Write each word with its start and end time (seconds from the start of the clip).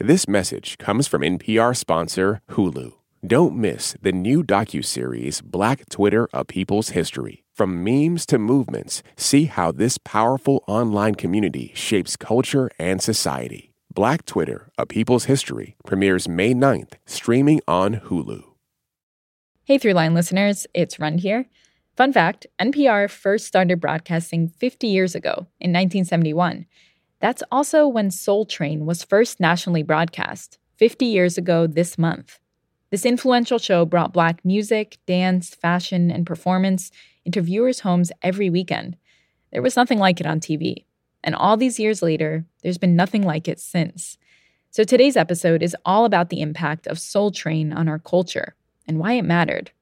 This 0.00 0.28
message 0.28 0.78
comes 0.78 1.08
from 1.08 1.22
NPR 1.22 1.76
sponsor 1.76 2.40
Hulu. 2.50 2.92
Don't 3.26 3.56
miss 3.56 3.96
the 4.00 4.12
new 4.12 4.44
docuseries 4.44 5.42
Black 5.42 5.88
Twitter: 5.88 6.28
A 6.32 6.44
People's 6.44 6.90
History. 6.90 7.42
From 7.52 7.82
memes 7.82 8.24
to 8.26 8.38
movements, 8.38 9.02
see 9.16 9.46
how 9.46 9.72
this 9.72 9.98
powerful 9.98 10.62
online 10.68 11.16
community 11.16 11.72
shapes 11.74 12.14
culture 12.14 12.70
and 12.78 13.02
society. 13.02 13.72
Black 13.92 14.24
Twitter: 14.24 14.70
A 14.78 14.86
People's 14.86 15.24
History 15.24 15.74
premieres 15.84 16.28
May 16.28 16.54
9th, 16.54 16.92
streaming 17.04 17.60
on 17.66 17.96
Hulu. 17.96 18.44
Hey 19.64 19.80
Throughline 19.80 20.14
listeners, 20.14 20.64
it's 20.74 21.00
Rund 21.00 21.18
here. 21.18 21.46
Fun 21.96 22.12
fact, 22.12 22.46
NPR 22.60 23.10
first 23.10 23.48
started 23.48 23.80
broadcasting 23.80 24.46
50 24.46 24.86
years 24.86 25.16
ago 25.16 25.48
in 25.58 25.72
1971. 25.72 26.66
That's 27.20 27.42
also 27.50 27.88
when 27.88 28.10
Soul 28.10 28.46
Train 28.46 28.86
was 28.86 29.02
first 29.02 29.40
nationally 29.40 29.82
broadcast, 29.82 30.58
50 30.76 31.04
years 31.06 31.36
ago 31.36 31.66
this 31.66 31.98
month. 31.98 32.38
This 32.90 33.04
influential 33.04 33.58
show 33.58 33.84
brought 33.84 34.12
Black 34.12 34.44
music, 34.44 34.98
dance, 35.06 35.54
fashion, 35.54 36.10
and 36.10 36.26
performance 36.26 36.90
into 37.24 37.42
viewers' 37.42 37.80
homes 37.80 38.12
every 38.22 38.48
weekend. 38.48 38.96
There 39.52 39.62
was 39.62 39.76
nothing 39.76 39.98
like 39.98 40.20
it 40.20 40.26
on 40.26 40.40
TV. 40.40 40.84
And 41.22 41.34
all 41.34 41.56
these 41.56 41.80
years 41.80 42.02
later, 42.02 42.46
there's 42.62 42.78
been 42.78 42.96
nothing 42.96 43.22
like 43.22 43.48
it 43.48 43.58
since. 43.58 44.16
So 44.70 44.84
today's 44.84 45.16
episode 45.16 45.62
is 45.62 45.76
all 45.84 46.04
about 46.04 46.30
the 46.30 46.40
impact 46.40 46.86
of 46.86 46.98
Soul 46.98 47.30
Train 47.30 47.72
on 47.72 47.88
our 47.88 47.98
culture 47.98 48.54
and 48.86 48.98
why 48.98 49.14
it 49.14 49.22
mattered. 49.22 49.72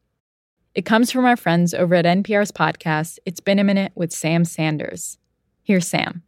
It 0.74 0.84
comes 0.84 1.12
from 1.12 1.24
our 1.24 1.36
friends 1.36 1.74
over 1.74 1.94
at 1.94 2.04
NPR's 2.04 2.52
podcast, 2.52 3.18
It's 3.24 3.40
Been 3.40 3.58
a 3.58 3.64
Minute 3.64 3.92
with 3.94 4.12
Sam 4.12 4.44
Sanders. 4.44 5.18
Here's 5.62 5.86
Sam. 5.86 6.22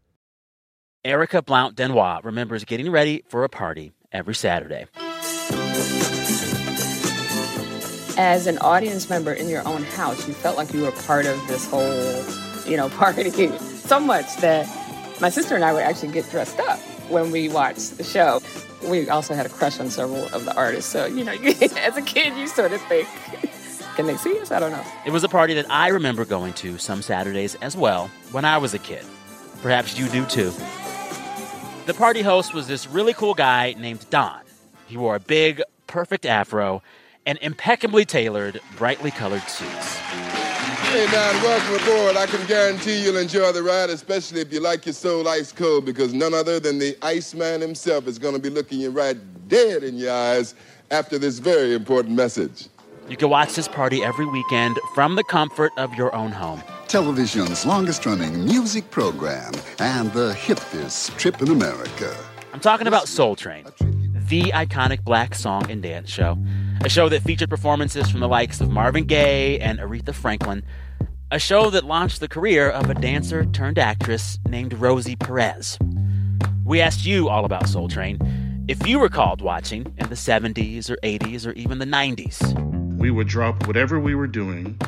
Erica 1.04 1.42
Blount 1.42 1.76
Danois 1.76 2.24
remembers 2.24 2.64
getting 2.64 2.90
ready 2.90 3.22
for 3.28 3.44
a 3.44 3.48
party 3.48 3.92
every 4.10 4.34
Saturday. 4.34 4.86
As 8.20 8.48
an 8.48 8.58
audience 8.58 9.08
member 9.08 9.32
in 9.32 9.48
your 9.48 9.66
own 9.66 9.84
house, 9.84 10.26
you 10.26 10.34
felt 10.34 10.56
like 10.56 10.74
you 10.74 10.82
were 10.82 10.90
part 10.90 11.24
of 11.24 11.38
this 11.46 11.70
whole, 11.70 12.24
you 12.68 12.76
know, 12.76 12.88
party 12.98 13.30
so 13.58 14.00
much 14.00 14.36
that 14.38 14.66
my 15.20 15.28
sister 15.28 15.54
and 15.54 15.64
I 15.64 15.72
would 15.72 15.84
actually 15.84 16.10
get 16.10 16.28
dressed 16.30 16.58
up 16.58 16.80
when 17.08 17.30
we 17.30 17.48
watched 17.48 17.96
the 17.96 18.04
show. 18.04 18.42
We 18.88 19.08
also 19.08 19.34
had 19.34 19.46
a 19.46 19.50
crush 19.50 19.78
on 19.78 19.90
several 19.90 20.24
of 20.34 20.44
the 20.44 20.54
artists. 20.56 20.90
So, 20.90 21.06
you 21.06 21.22
know, 21.22 21.32
as 21.76 21.96
a 21.96 22.02
kid, 22.02 22.36
you 22.36 22.48
sort 22.48 22.72
of 22.72 22.80
think, 22.82 23.08
can 23.96 24.06
they 24.06 24.16
see 24.16 24.36
us? 24.40 24.50
I 24.50 24.58
don't 24.58 24.72
know. 24.72 24.84
It 25.06 25.12
was 25.12 25.22
a 25.22 25.28
party 25.28 25.54
that 25.54 25.70
I 25.70 25.88
remember 25.88 26.24
going 26.24 26.54
to 26.54 26.76
some 26.76 27.02
Saturdays 27.02 27.54
as 27.56 27.76
well 27.76 28.08
when 28.32 28.44
I 28.44 28.58
was 28.58 28.74
a 28.74 28.80
kid. 28.80 29.04
Perhaps 29.62 29.96
you 29.96 30.08
do 30.08 30.24
too. 30.26 30.52
The 31.88 31.94
party 31.94 32.20
host 32.20 32.52
was 32.52 32.66
this 32.66 32.86
really 32.86 33.14
cool 33.14 33.32
guy 33.32 33.74
named 33.78 34.04
Don. 34.10 34.42
He 34.88 34.98
wore 34.98 35.14
a 35.14 35.20
big, 35.20 35.62
perfect 35.86 36.26
afro 36.26 36.82
and 37.24 37.38
impeccably 37.40 38.04
tailored, 38.04 38.60
brightly 38.76 39.10
colored 39.10 39.40
suits. 39.48 39.96
Hey, 39.96 41.06
Don, 41.10 41.34
welcome 41.42 41.76
aboard. 41.76 42.14
I 42.18 42.26
can 42.26 42.46
guarantee 42.46 43.02
you'll 43.02 43.16
enjoy 43.16 43.52
the 43.52 43.62
ride, 43.62 43.88
especially 43.88 44.42
if 44.42 44.52
you 44.52 44.60
like 44.60 44.84
your 44.84 44.92
soul 44.92 45.26
ice 45.26 45.50
cold, 45.50 45.86
because 45.86 46.12
none 46.12 46.34
other 46.34 46.60
than 46.60 46.78
the 46.78 46.94
Iceman 47.00 47.62
himself 47.62 48.06
is 48.06 48.18
going 48.18 48.34
to 48.34 48.40
be 48.40 48.50
looking 48.50 48.80
you 48.80 48.90
right 48.90 49.16
dead 49.48 49.82
in 49.82 49.96
your 49.96 50.12
eyes 50.12 50.54
after 50.90 51.18
this 51.18 51.38
very 51.38 51.72
important 51.72 52.14
message. 52.14 52.68
You 53.08 53.16
can 53.16 53.30
watch 53.30 53.54
this 53.54 53.68
party 53.68 54.04
every 54.04 54.26
weekend 54.26 54.78
from 54.94 55.16
the 55.16 55.24
comfort 55.24 55.72
of 55.78 55.94
your 55.94 56.14
own 56.14 56.30
home. 56.30 56.62
Television's 56.88 57.64
longest 57.64 58.04
running 58.04 58.44
music 58.44 58.90
program 58.90 59.50
and 59.78 60.12
the 60.12 60.34
hippest 60.34 61.16
trip 61.16 61.40
in 61.40 61.48
America. 61.48 62.14
I'm 62.52 62.60
talking 62.60 62.86
about 62.86 63.08
Soul 63.08 63.34
Train, 63.34 63.64
the 64.28 64.52
iconic 64.54 65.04
black 65.04 65.34
song 65.34 65.70
and 65.70 65.82
dance 65.82 66.10
show. 66.10 66.36
A 66.84 66.90
show 66.90 67.08
that 67.08 67.22
featured 67.22 67.48
performances 67.48 68.10
from 68.10 68.20
the 68.20 68.28
likes 68.28 68.60
of 68.60 68.68
Marvin 68.68 69.06
Gaye 69.06 69.58
and 69.58 69.78
Aretha 69.78 70.14
Franklin. 70.14 70.62
A 71.30 71.38
show 71.38 71.70
that 71.70 71.84
launched 71.84 72.20
the 72.20 72.28
career 72.28 72.68
of 72.68 72.90
a 72.90 72.94
dancer 72.94 73.46
turned 73.46 73.78
actress 73.78 74.38
named 74.46 74.74
Rosie 74.74 75.16
Perez. 75.16 75.78
We 76.62 76.82
asked 76.82 77.06
you 77.06 77.30
all 77.30 77.46
about 77.46 77.68
Soul 77.68 77.88
Train. 77.88 78.18
If 78.68 78.86
you 78.86 79.00
recalled 79.00 79.40
watching 79.40 79.94
in 79.96 80.10
the 80.10 80.14
70s 80.14 80.90
or 80.90 80.96
80s 81.02 81.46
or 81.46 81.52
even 81.52 81.78
the 81.78 81.86
90s, 81.86 82.77
we 82.98 83.12
would 83.12 83.28
drop 83.28 83.66
whatever 83.68 84.00
we 84.00 84.14
were 84.16 84.26
doing, 84.26 84.78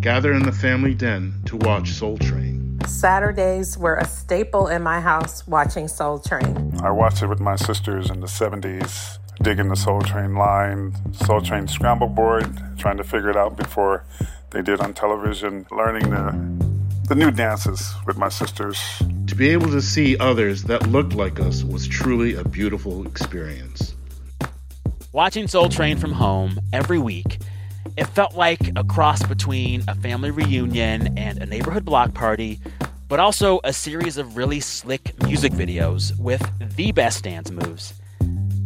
gather 0.00 0.32
in 0.32 0.42
the 0.42 0.52
family 0.52 0.92
den 0.92 1.40
to 1.46 1.56
watch 1.56 1.90
Soul 1.90 2.18
Train. 2.18 2.80
Saturdays 2.86 3.78
were 3.78 3.94
a 3.94 4.06
staple 4.06 4.66
in 4.66 4.82
my 4.82 5.00
house 5.00 5.46
watching 5.46 5.86
Soul 5.86 6.18
Train. 6.18 6.72
I 6.82 6.90
watched 6.90 7.22
it 7.22 7.28
with 7.28 7.38
my 7.38 7.54
sisters 7.54 8.10
in 8.10 8.20
the 8.20 8.26
70s, 8.26 9.18
digging 9.40 9.68
the 9.68 9.76
Soul 9.76 10.02
Train 10.02 10.34
line, 10.34 10.94
Soul 11.14 11.40
Train 11.40 11.68
scramble 11.68 12.08
board, 12.08 12.46
trying 12.76 12.96
to 12.96 13.04
figure 13.04 13.30
it 13.30 13.36
out 13.36 13.56
before 13.56 14.04
they 14.50 14.60
did 14.60 14.80
on 14.80 14.92
television, 14.92 15.64
learning 15.70 16.10
the 16.10 16.68
the 17.08 17.14
new 17.14 17.30
dances 17.30 17.94
with 18.06 18.18
my 18.18 18.28
sisters. 18.28 18.78
To 19.28 19.34
be 19.34 19.48
able 19.48 19.68
to 19.68 19.80
see 19.80 20.18
others 20.18 20.64
that 20.64 20.88
looked 20.88 21.14
like 21.14 21.40
us 21.40 21.64
was 21.64 21.88
truly 21.88 22.34
a 22.34 22.44
beautiful 22.44 23.06
experience. 23.06 23.94
Watching 25.12 25.48
Soul 25.48 25.70
Train 25.70 25.96
from 25.96 26.12
home 26.12 26.60
every 26.70 26.98
week, 26.98 27.38
it 27.96 28.04
felt 28.08 28.34
like 28.34 28.60
a 28.76 28.84
cross 28.84 29.22
between 29.22 29.82
a 29.88 29.94
family 29.94 30.30
reunion 30.30 31.16
and 31.16 31.38
a 31.38 31.46
neighborhood 31.46 31.86
block 31.86 32.12
party, 32.12 32.60
but 33.08 33.18
also 33.18 33.58
a 33.64 33.72
series 33.72 34.18
of 34.18 34.36
really 34.36 34.60
slick 34.60 35.14
music 35.22 35.52
videos 35.52 36.14
with 36.18 36.46
the 36.76 36.92
best 36.92 37.24
dance 37.24 37.50
moves. 37.50 37.94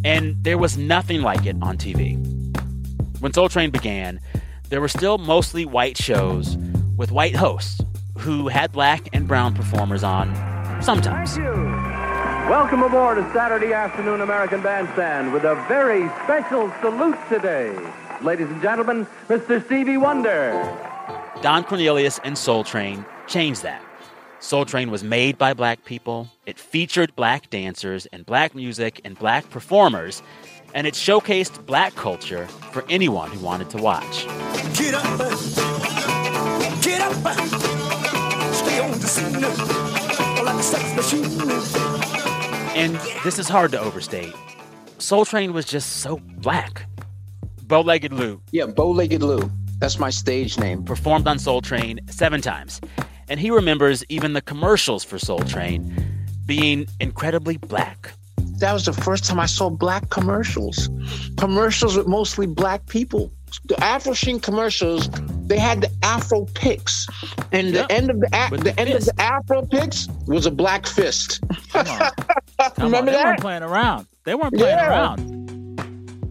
And 0.05 0.35
there 0.43 0.59
was 0.59 0.77
nothing 0.77 1.23
like 1.23 1.47
it 1.47 1.55
on 1.63 1.79
TV. 1.79 2.17
When 3.21 3.33
Soul 3.33 3.49
Train 3.49 3.71
began, 3.71 4.21
there 4.69 4.81
were 4.81 4.89
still 4.89 5.19
mostly 5.19 5.65
white 5.65 5.97
shows 5.97 6.57
with 6.97 7.13
white 7.13 7.37
hosts 7.37 7.81
who 8.19 8.49
had 8.49 8.73
black 8.73 9.09
and 9.13 9.29
brown 9.29 9.55
performers 9.55 10.03
on 10.03 10.35
sometimes. 10.83 11.39
Welcome 12.49 12.83
aboard 12.83 13.19
a 13.19 13.33
Saturday 13.33 13.73
afternoon 13.73 14.21
American 14.21 14.63
Bandstand 14.63 15.33
with 15.33 15.45
a 15.45 15.55
very 15.69 16.09
special 16.25 16.73
salute 16.81 17.17
today. 17.29 17.73
Ladies 18.21 18.49
and 18.49 18.61
gentlemen, 18.61 19.07
Mr. 19.29 19.65
Stevie 19.65 19.97
Wonder. 19.97 20.53
Don 21.41 21.63
Cornelius 21.63 22.19
and 22.25 22.37
Soul 22.37 22.65
Train 22.65 23.07
changed 23.29 23.63
that. 23.63 23.81
Soul 24.41 24.65
Train 24.65 24.91
was 24.91 25.05
made 25.05 25.39
by 25.39 25.55
black 25.55 25.85
people, 25.85 26.29
it 26.45 26.59
featured 26.59 27.15
black 27.15 27.49
dancers 27.49 28.07
and 28.07 28.27
black 28.27 28.57
music 28.57 29.01
and 29.05 29.17
black 29.17 29.49
performers, 29.49 30.21
and 30.75 30.85
it 30.87 30.95
showcased 30.95 31.65
black 31.65 31.95
culture 31.95 32.49
for 32.73 32.85
anyone 32.91 33.31
who 33.31 33.39
wanted 33.39 33.71
to 33.71 33.79
watch. 33.79 34.25
Get 34.77 34.95
up, 34.95 35.19
get 36.83 37.01
up, 37.01 37.39
stay 38.53 38.81
on 38.81 38.99
the 38.99 39.07
scene 39.07 39.41
like 40.45 40.59
a 40.59 40.63
sex 40.63 40.97
machine. 40.97 42.12
And 42.75 42.97
this 43.23 43.39
is 43.39 43.49
hard 43.49 43.71
to 43.73 43.81
overstate. 43.81 44.35
Soul 44.99 45.25
Train 45.25 45.53
was 45.53 45.67
just 45.67 45.99
so 45.99 46.21
black. 46.39 46.87
Bow 47.65 47.83
Legged 47.83 48.13
Lou. 48.13 48.41
Yeah, 48.51 48.67
Bow 48.67 48.91
Legged 48.91 49.23
Lou. 49.23 49.51
That's 49.79 49.99
my 49.99 50.11
stage 50.11 50.59
name. 50.59 50.83
Performed 50.85 51.27
on 51.27 51.39
Soul 51.39 51.61
Train 51.61 52.01
seven 52.09 52.41
times. 52.41 52.81
And 53.29 53.39
he 53.39 53.51
remembers 53.51 54.05
even 54.09 54.33
the 54.33 54.41
commercials 54.41 55.05
for 55.05 55.19
Soul 55.19 55.41
Train 55.41 55.95
being 56.47 56.87
incredibly 57.01 57.57
black. 57.57 58.13
That 58.59 58.73
was 58.73 58.85
the 58.85 58.93
first 58.93 59.25
time 59.25 59.41
I 59.41 59.47
saw 59.47 59.69
black 59.69 60.09
commercials. 60.11 60.89
Commercials 61.37 61.97
with 61.97 62.07
mostly 62.07 62.47
black 62.47 62.87
people. 62.87 63.33
The 63.65 63.83
Afro 63.83 64.13
Sheen 64.15 64.41
commercials, 64.41 65.09
they 65.47 65.59
had 65.59 65.81
the 65.81 65.91
Afro 66.03 66.47
picks, 66.55 67.07
and 67.53 67.69
yep. 67.69 67.89
the 67.89 67.95
end 67.95 68.11
of 68.11 68.21
the 68.21 68.29
a- 68.33 68.57
the, 68.57 68.65
the 68.65 68.81
end 68.81 68.91
of 68.91 69.05
the 69.05 69.21
Afro 69.21 69.67
picks 69.67 70.09
was 70.27 70.47
a 70.47 70.51
black 70.51 70.87
fist. 70.87 71.41
Come 71.71 71.87
on. 71.87 72.11
Come 72.59 72.73
Remember 72.79 72.99
on. 72.99 73.07
They 73.07 73.13
that? 73.13 73.25
weren't 73.25 73.41
playing 73.41 73.63
around. 73.63 74.07
They 74.25 74.35
weren't 74.35 74.55
playing 74.55 74.77
yeah. 74.77 74.89
around. 74.89 75.43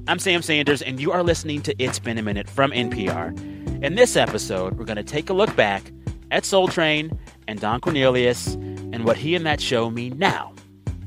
I'm 0.08 0.20
Sam 0.20 0.42
Sanders, 0.42 0.82
and 0.82 1.00
you 1.00 1.12
are 1.12 1.24
listening 1.24 1.62
to 1.62 1.76
It's 1.82 2.00
Been 2.00 2.18
a 2.18 2.22
Minute 2.22 2.50
from 2.50 2.72
NPR. 2.72 3.38
In 3.84 3.96
this 3.96 4.16
episode, 4.16 4.78
we're 4.78 4.86
going 4.86 4.98
to 4.98 5.04
take 5.04 5.30
a 5.30 5.34
look 5.34 5.56
back 5.56 5.92
at 6.32 6.46
Soul 6.46 6.68
Train 6.68 7.18
and 7.48 7.60
Don 7.60 7.82
Cornelius 7.82 8.56
and 8.56 9.06
what 9.06 9.18
he 9.18 9.36
and 9.36 9.46
that 9.46 9.62
show 9.62 9.90
mean 9.90 10.18
now. 10.18 10.54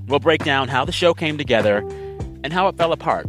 We'll 0.06 0.20
break 0.20 0.44
down 0.44 0.68
how 0.68 0.84
the 0.84 0.92
show 0.92 1.14
came 1.14 1.38
together 1.38 1.78
and 2.44 2.52
how 2.52 2.68
it 2.68 2.76
fell 2.76 2.92
apart. 2.92 3.26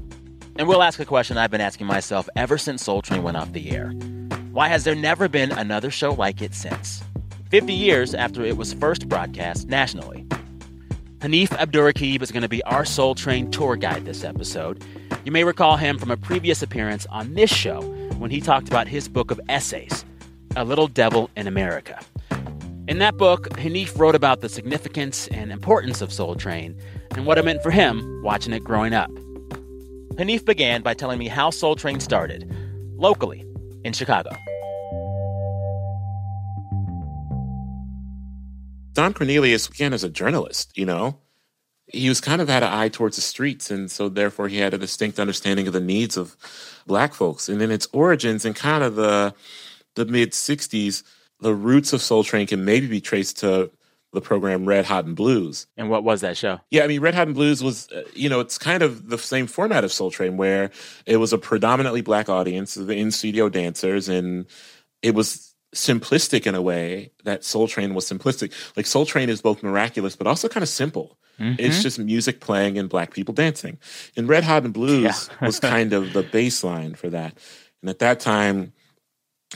And 0.57 0.69
we'll 0.69 0.83
ask 0.83 0.99
a 0.99 1.05
question 1.05 1.37
I've 1.37 1.51
been 1.51 1.59
asking 1.59 1.85
myself 1.87 2.29
ever 2.35 2.57
since 2.57 2.83
Soul 2.83 3.01
Train 3.01 3.23
went 3.23 3.35
off 3.35 3.51
the 3.51 3.71
air 3.71 3.91
Why 4.51 4.69
has 4.69 4.85
there 4.85 4.95
never 4.95 5.27
been 5.27 5.51
another 5.51 5.91
show 5.91 6.13
like 6.13 6.41
it 6.41 6.53
since? 6.53 7.03
50 7.49 7.73
years 7.73 8.13
after 8.13 8.43
it 8.43 8.55
was 8.55 8.73
first 8.73 9.09
broadcast 9.09 9.67
nationally. 9.67 10.25
Hanif 11.19 11.49
Abdurraqib 11.49 12.21
is 12.21 12.31
going 12.31 12.43
to 12.43 12.49
be 12.49 12.63
our 12.63 12.85
Soul 12.85 13.15
Train 13.15 13.51
tour 13.51 13.75
guide 13.75 14.05
this 14.05 14.23
episode. 14.23 14.83
You 15.25 15.31
may 15.31 15.43
recall 15.43 15.75
him 15.75 15.97
from 15.97 16.11
a 16.11 16.17
previous 16.17 16.61
appearance 16.61 17.05
on 17.07 17.33
this 17.33 17.49
show 17.49 17.81
when 18.17 18.31
he 18.31 18.39
talked 18.39 18.67
about 18.67 18.87
his 18.87 19.07
book 19.09 19.31
of 19.31 19.41
essays, 19.49 20.05
A 20.55 20.63
Little 20.63 20.87
Devil 20.87 21.29
in 21.35 21.47
America. 21.47 21.99
In 22.87 22.99
that 22.99 23.17
book, 23.17 23.49
Hanif 23.51 23.97
wrote 23.97 24.15
about 24.15 24.41
the 24.41 24.49
significance 24.49 25.27
and 25.29 25.51
importance 25.51 26.01
of 26.01 26.13
Soul 26.13 26.35
Train, 26.35 26.79
and 27.11 27.25
what 27.25 27.37
it 27.37 27.45
meant 27.45 27.63
for 27.63 27.71
him 27.71 28.21
watching 28.23 28.53
it 28.53 28.63
growing 28.63 28.93
up. 28.93 29.09
Hanif 30.17 30.45
began 30.45 30.81
by 30.81 30.93
telling 30.93 31.19
me 31.19 31.27
how 31.27 31.49
Soul 31.49 31.75
Train 31.75 31.99
started, 31.99 32.49
locally 32.95 33.45
in 33.83 33.91
Chicago. 33.91 34.29
Don 38.93 39.13
Cornelius 39.13 39.67
began 39.67 39.91
as 39.91 40.05
a 40.05 40.09
journalist, 40.09 40.71
you 40.77 40.85
know? 40.85 41.19
He 41.87 42.07
was 42.07 42.21
kind 42.21 42.41
of 42.41 42.47
had 42.47 42.63
an 42.63 42.71
eye 42.71 42.87
towards 42.87 43.17
the 43.17 43.21
streets, 43.21 43.69
and 43.69 43.91
so 43.91 44.07
therefore 44.07 44.47
he 44.47 44.57
had 44.57 44.73
a 44.73 44.77
distinct 44.77 45.19
understanding 45.19 45.67
of 45.67 45.73
the 45.73 45.81
needs 45.81 46.15
of 46.15 46.37
black 46.87 47.13
folks. 47.13 47.49
And 47.49 47.61
in 47.61 47.69
its 47.69 47.87
origins 47.91 48.45
in 48.45 48.53
kind 48.53 48.83
of 48.83 48.95
the 48.95 49.35
the 49.95 50.05
mid 50.05 50.31
60s, 50.31 51.03
the 51.41 51.53
roots 51.53 51.93
of 51.93 52.01
Soul 52.01 52.23
Train 52.23 52.47
can 52.47 52.65
maybe 52.65 52.87
be 52.87 53.01
traced 53.01 53.37
to 53.39 53.69
the 54.15 54.21
program 54.21 54.65
Red 54.65 54.85
Hot 54.85 55.05
and 55.05 55.15
Blues. 55.15 55.67
And 55.77 55.89
what 55.89 56.03
was 56.03 56.21
that 56.21 56.37
show? 56.37 56.59
Yeah, 56.71 56.83
I 56.83 56.87
mean, 56.87 57.01
Red 57.01 57.13
Hot 57.13 57.27
and 57.27 57.35
Blues 57.35 57.63
was, 57.63 57.87
uh, 57.91 58.03
you 58.13 58.29
know, 58.29 58.39
it's 58.39 58.57
kind 58.57 58.81
of 58.81 59.09
the 59.09 59.17
same 59.17 59.45
format 59.45 59.83
of 59.83 59.91
Soul 59.91 60.09
Train, 60.09 60.37
where 60.37 60.71
it 61.05 61.17
was 61.17 61.33
a 61.33 61.37
predominantly 61.37 62.01
black 62.01 62.29
audience, 62.29 62.73
the 62.73 62.93
in 62.93 63.11
studio 63.11 63.49
dancers, 63.49 64.09
and 64.09 64.47
it 65.03 65.13
was 65.13 65.53
simplistic 65.75 66.47
in 66.47 66.55
a 66.55 66.61
way 66.61 67.11
that 67.25 67.43
Soul 67.43 67.67
Train 67.67 67.93
was 67.93 68.09
simplistic. 68.09 68.51
Like 68.75 68.85
Soul 68.85 69.05
Train 69.05 69.29
is 69.29 69.41
both 69.41 69.61
miraculous, 69.61 70.15
but 70.15 70.25
also 70.25 70.47
kind 70.47 70.63
of 70.63 70.69
simple. 70.69 71.17
Mm-hmm. 71.39 71.55
It's 71.59 71.83
just 71.83 71.99
music 71.99 72.39
playing 72.39 72.77
and 72.77 72.89
black 72.89 73.13
people 73.13 73.33
dancing. 73.33 73.77
And 74.15 74.27
Red 74.27 74.45
Hot 74.45 74.63
and 74.63 74.73
Blues 74.73 75.29
yeah. 75.29 75.45
was 75.45 75.59
kind 75.59 75.93
of 75.93 76.13
the 76.13 76.23
baseline 76.23 76.97
for 76.97 77.09
that. 77.09 77.37
And 77.81 77.89
at 77.89 77.99
that 77.99 78.19
time, 78.19 78.71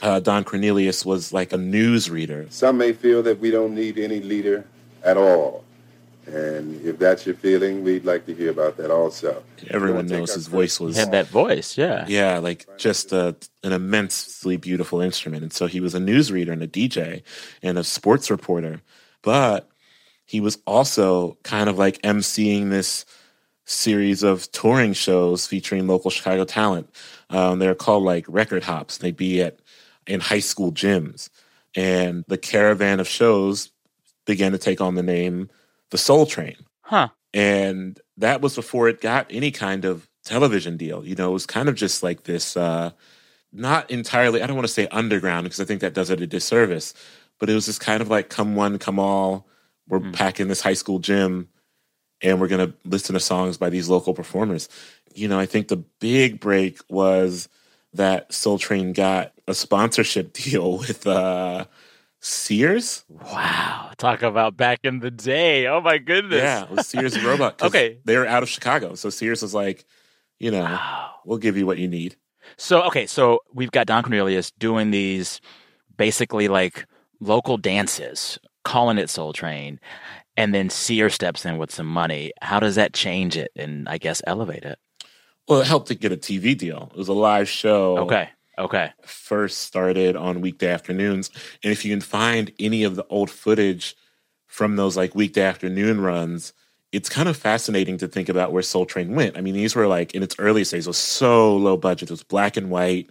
uh, 0.01 0.19
Don 0.19 0.43
Cornelius 0.43 1.05
was 1.05 1.33
like 1.33 1.53
a 1.53 1.57
news 1.57 2.09
reader. 2.09 2.47
Some 2.49 2.77
may 2.77 2.93
feel 2.93 3.23
that 3.23 3.39
we 3.39 3.51
don't 3.51 3.75
need 3.75 3.97
any 3.97 4.19
leader 4.19 4.65
at 5.03 5.17
all. 5.17 5.63
And 6.27 6.85
if 6.85 6.99
that's 6.99 7.25
your 7.25 7.35
feeling, 7.35 7.83
we'd 7.83 8.05
like 8.05 8.25
to 8.27 8.35
hear 8.35 8.51
about 8.51 8.77
that 8.77 8.91
also. 8.91 9.41
Everyone 9.69 10.05
knows 10.05 10.33
his 10.33 10.47
voice 10.47 10.79
was. 10.79 10.95
He 10.95 10.99
had 10.99 11.11
that 11.11 11.27
voice, 11.27 11.77
yeah. 11.77 12.05
Yeah, 12.07 12.37
like 12.37 12.67
just 12.77 13.11
a, 13.11 13.35
an 13.63 13.73
immensely 13.73 14.55
beautiful 14.57 15.01
instrument. 15.01 15.41
And 15.41 15.51
so 15.51 15.65
he 15.65 15.79
was 15.79 15.95
a 15.95 15.99
newsreader 15.99 16.51
and 16.51 16.61
a 16.61 16.67
DJ 16.67 17.23
and 17.63 17.77
a 17.77 17.83
sports 17.83 18.29
reporter. 18.29 18.81
But 19.23 19.69
he 20.25 20.39
was 20.39 20.59
also 20.67 21.37
kind 21.43 21.67
of 21.67 21.79
like 21.79 21.99
emceeing 22.03 22.69
this 22.69 23.05
series 23.65 24.23
of 24.23 24.51
touring 24.51 24.93
shows 24.93 25.47
featuring 25.47 25.87
local 25.87 26.11
Chicago 26.11 26.43
talent. 26.43 26.89
Um, 27.29 27.59
they're 27.59 27.75
called 27.75 28.03
like 28.03 28.25
record 28.27 28.63
hops. 28.63 28.97
They'd 28.97 29.17
be 29.17 29.41
at 29.41 29.59
in 30.09 30.19
high 30.19 30.39
school 30.39 30.73
gyms. 30.73 31.29
And 31.75 32.25
the 32.27 32.37
caravan 32.37 32.99
of 32.99 33.07
shows 33.07 33.71
began 34.25 34.51
to 34.51 34.57
take 34.57 34.81
on 34.81 34.95
the 34.95 35.03
name 35.03 35.49
The 35.91 35.97
Soul 35.97 36.25
Train. 36.25 36.57
Huh. 36.81 37.09
And 37.33 37.99
that 38.17 38.41
was 38.41 38.55
before 38.55 38.89
it 38.89 39.01
got 39.01 39.27
any 39.29 39.51
kind 39.51 39.85
of 39.85 40.09
television 40.25 40.77
deal. 40.77 41.05
You 41.05 41.15
know, 41.15 41.29
it 41.29 41.33
was 41.33 41.45
kind 41.45 41.69
of 41.69 41.75
just 41.75 42.01
like 42.01 42.23
this, 42.23 42.57
uh, 42.57 42.89
not 43.53 43.89
entirely, 43.91 44.41
I 44.41 44.47
don't 44.47 44.55
want 44.55 44.67
to 44.67 44.73
say 44.73 44.87
underground 44.87 45.43
because 45.43 45.59
I 45.59 45.65
think 45.65 45.81
that 45.81 45.93
does 45.93 46.09
it 46.09 46.21
a 46.21 46.27
disservice, 46.27 46.93
but 47.39 47.49
it 47.49 47.53
was 47.53 47.67
just 47.67 47.79
kind 47.79 48.01
of 48.01 48.09
like 48.09 48.29
come 48.29 48.55
one, 48.55 48.79
come 48.79 48.99
all. 48.99 49.47
We're 49.87 49.99
mm. 49.99 50.13
packing 50.13 50.47
this 50.47 50.61
high 50.61 50.73
school 50.73 50.99
gym 50.99 51.49
and 52.21 52.41
we're 52.41 52.47
going 52.47 52.67
to 52.67 52.75
listen 52.83 53.13
to 53.13 53.19
songs 53.19 53.57
by 53.57 53.69
these 53.69 53.89
local 53.89 54.13
performers. 54.13 54.69
You 55.13 55.27
know, 55.27 55.39
I 55.39 55.45
think 55.45 55.67
the 55.67 55.77
big 55.77 56.39
break 56.39 56.79
was 56.89 57.47
that 57.93 58.31
Soul 58.33 58.57
Train 58.57 58.93
got 58.93 59.33
a 59.49 59.53
sponsorship 59.53 60.33
deal 60.33 60.77
with 60.77 61.05
uh, 61.07 61.65
Sears. 62.21 63.03
Wow. 63.09 63.91
Talk 63.97 64.21
about 64.21 64.55
back 64.55 64.79
in 64.83 64.99
the 64.99 65.11
day. 65.11 65.67
Oh 65.67 65.81
my 65.81 65.97
goodness. 65.97 66.41
Yeah, 66.41 66.65
with 66.69 66.85
Sears 66.85 67.15
and 67.15 67.23
Roebuck. 67.23 67.61
okay. 67.61 67.97
They 68.05 68.17
were 68.17 68.27
out 68.27 68.43
of 68.43 68.49
Chicago. 68.49 68.95
So 68.95 69.09
Sears 69.09 69.41
was 69.41 69.53
like, 69.53 69.85
you 70.39 70.51
know, 70.51 70.61
wow. 70.63 71.15
we'll 71.25 71.37
give 71.37 71.57
you 71.57 71.65
what 71.65 71.77
you 71.77 71.87
need. 71.87 72.15
So, 72.57 72.81
okay, 72.83 73.05
so 73.05 73.39
we've 73.53 73.71
got 73.71 73.87
Don 73.87 74.03
Cornelius 74.03 74.51
doing 74.51 74.91
these 74.91 75.41
basically 75.97 76.47
like 76.47 76.85
local 77.19 77.57
dances, 77.57 78.39
calling 78.63 78.97
it 78.97 79.09
Soul 79.09 79.33
Train, 79.33 79.79
and 80.37 80.53
then 80.53 80.69
Sears 80.69 81.13
steps 81.13 81.45
in 81.45 81.57
with 81.57 81.71
some 81.71 81.87
money. 81.87 82.31
How 82.41 82.59
does 82.59 82.75
that 82.75 82.93
change 82.93 83.35
it 83.37 83.51
and 83.55 83.87
I 83.89 83.97
guess 83.97 84.21
elevate 84.25 84.63
it? 84.63 84.79
Well, 85.47 85.61
it 85.61 85.67
helped 85.67 85.87
to 85.87 85.95
get 85.95 86.11
a 86.11 86.17
TV 86.17 86.57
deal. 86.57 86.89
It 86.93 86.97
was 86.97 87.07
a 87.07 87.13
live 87.13 87.49
show. 87.49 87.97
Okay. 87.99 88.29
Okay. 88.59 88.91
First 89.03 89.59
started 89.59 90.17
on 90.17 90.41
weekday 90.41 90.69
afternoons. 90.69 91.31
And 91.63 91.71
if 91.71 91.85
you 91.85 91.91
can 91.91 92.01
find 92.01 92.51
any 92.59 92.83
of 92.83 92.95
the 92.95 93.05
old 93.07 93.31
footage 93.31 93.95
from 94.47 94.75
those 94.75 94.97
like 94.97 95.15
weekday 95.15 95.43
afternoon 95.43 96.01
runs, 96.01 96.51
it's 96.91 97.07
kind 97.07 97.29
of 97.29 97.37
fascinating 97.37 97.97
to 97.99 98.07
think 98.07 98.27
about 98.27 98.51
where 98.51 98.61
Soul 98.61 98.85
Train 98.85 99.15
went. 99.15 99.37
I 99.37 99.41
mean, 99.41 99.53
these 99.53 99.75
were 99.75 99.87
like 99.87 100.13
in 100.13 100.23
its 100.23 100.35
earliest 100.39 100.71
days, 100.71 100.87
it 100.87 100.89
was 100.89 100.97
so 100.97 101.55
low 101.55 101.77
budget. 101.77 102.09
It 102.09 102.13
was 102.13 102.23
black 102.23 102.57
and 102.57 102.69
white, 102.69 103.09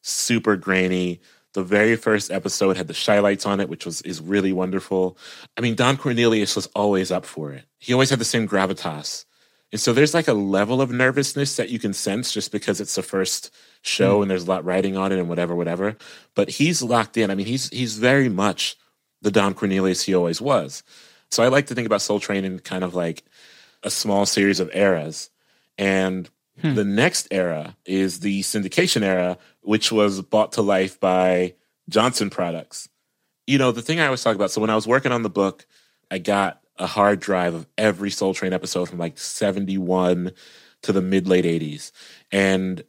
super 0.00 0.56
grainy. 0.56 1.20
The 1.52 1.64
very 1.64 1.96
first 1.96 2.30
episode 2.30 2.76
had 2.76 2.86
the 2.86 2.94
Chi-Lites 2.94 3.44
on 3.44 3.60
it, 3.60 3.68
which 3.68 3.84
was 3.84 4.00
is 4.02 4.20
really 4.20 4.52
wonderful. 4.52 5.18
I 5.58 5.60
mean, 5.60 5.74
Don 5.74 5.96
Cornelius 5.96 6.56
was 6.56 6.66
always 6.68 7.10
up 7.10 7.26
for 7.26 7.52
it. 7.52 7.64
He 7.78 7.92
always 7.92 8.10
had 8.10 8.18
the 8.18 8.24
same 8.24 8.48
gravitas. 8.48 9.24
And 9.72 9.80
so 9.80 9.92
there's 9.92 10.14
like 10.14 10.28
a 10.28 10.32
level 10.32 10.80
of 10.80 10.90
nervousness 10.90 11.56
that 11.56 11.70
you 11.70 11.78
can 11.78 11.92
sense 11.92 12.32
just 12.32 12.52
because 12.52 12.80
it's 12.80 12.94
the 12.94 13.02
first 13.02 13.52
show 13.86 14.18
mm. 14.18 14.22
and 14.22 14.30
there's 14.30 14.44
a 14.44 14.50
lot 14.50 14.64
writing 14.64 14.96
on 14.96 15.12
it 15.12 15.18
and 15.18 15.28
whatever, 15.28 15.54
whatever. 15.54 15.96
But 16.34 16.48
he's 16.48 16.82
locked 16.82 17.16
in. 17.16 17.30
I 17.30 17.34
mean, 17.34 17.46
he's 17.46 17.68
he's 17.70 17.98
very 17.98 18.28
much 18.28 18.76
the 19.22 19.30
Don 19.30 19.54
Cornelius 19.54 20.02
he 20.02 20.14
always 20.14 20.40
was. 20.40 20.82
So 21.30 21.42
I 21.42 21.48
like 21.48 21.66
to 21.66 21.74
think 21.74 21.86
about 21.86 22.02
Soul 22.02 22.20
Train 22.20 22.44
in 22.44 22.58
kind 22.60 22.84
of 22.84 22.94
like 22.94 23.24
a 23.82 23.90
small 23.90 24.26
series 24.26 24.60
of 24.60 24.70
eras. 24.74 25.30
And 25.78 26.28
hmm. 26.60 26.74
the 26.74 26.84
next 26.84 27.28
era 27.30 27.76
is 27.84 28.20
the 28.20 28.42
syndication 28.42 29.02
era, 29.02 29.38
which 29.62 29.90
was 29.90 30.22
brought 30.22 30.52
to 30.52 30.62
life 30.62 31.00
by 31.00 31.54
Johnson 31.88 32.30
Products. 32.30 32.88
You 33.46 33.58
know, 33.58 33.72
the 33.72 33.82
thing 33.82 34.00
I 34.00 34.06
always 34.06 34.22
talk 34.22 34.34
about, 34.34 34.50
so 34.50 34.60
when 34.60 34.70
I 34.70 34.74
was 34.74 34.86
working 34.86 35.12
on 35.12 35.22
the 35.22 35.30
book, 35.30 35.66
I 36.10 36.18
got 36.18 36.60
a 36.78 36.86
hard 36.86 37.20
drive 37.20 37.54
of 37.54 37.66
every 37.78 38.10
Soul 38.10 38.34
Train 38.34 38.52
episode 38.52 38.88
from 38.88 38.98
like 38.98 39.18
71 39.18 40.32
to 40.82 40.92
the 40.92 41.02
mid 41.02 41.28
late 41.28 41.44
80s. 41.44 41.92
And 42.32 42.82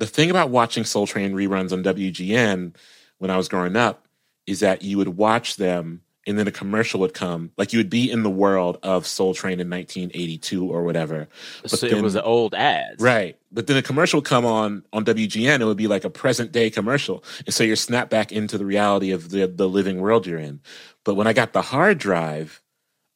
the 0.00 0.06
thing 0.06 0.30
about 0.30 0.50
watching 0.50 0.84
Soul 0.84 1.06
Train 1.06 1.32
reruns 1.32 1.72
on 1.72 1.84
WGN 1.84 2.74
when 3.18 3.30
I 3.30 3.36
was 3.36 3.48
growing 3.48 3.76
up 3.76 4.06
is 4.46 4.60
that 4.60 4.82
you 4.82 4.96
would 4.98 5.08
watch 5.08 5.56
them 5.56 6.02
and 6.26 6.38
then 6.38 6.48
a 6.48 6.52
commercial 6.52 7.00
would 7.00 7.14
come. 7.14 7.50
Like 7.56 7.72
you 7.72 7.78
would 7.78 7.90
be 7.90 8.10
in 8.10 8.22
the 8.22 8.30
world 8.30 8.78
of 8.82 9.06
Soul 9.06 9.34
Train 9.34 9.60
in 9.60 9.70
1982 9.70 10.70
or 10.70 10.82
whatever. 10.84 11.28
But 11.62 11.70
so 11.70 11.88
then, 11.88 11.98
it 11.98 12.02
was 12.02 12.14
the 12.14 12.22
old 12.22 12.54
ads. 12.54 13.00
Right. 13.00 13.38
But 13.52 13.66
then 13.66 13.76
a 13.76 13.82
commercial 13.82 14.18
would 14.18 14.26
come 14.26 14.44
on 14.44 14.84
on 14.92 15.04
WGN, 15.04 15.60
it 15.60 15.64
would 15.64 15.76
be 15.76 15.86
like 15.86 16.04
a 16.04 16.10
present 16.10 16.52
day 16.52 16.70
commercial. 16.70 17.24
And 17.46 17.54
so 17.54 17.64
you're 17.64 17.76
snapped 17.76 18.10
back 18.10 18.32
into 18.32 18.58
the 18.58 18.66
reality 18.66 19.12
of 19.12 19.30
the, 19.30 19.46
the 19.46 19.68
living 19.68 20.00
world 20.00 20.26
you're 20.26 20.38
in. 20.38 20.60
But 21.04 21.14
when 21.14 21.26
I 21.26 21.32
got 21.32 21.52
the 21.52 21.62
hard 21.62 21.98
drive, 21.98 22.60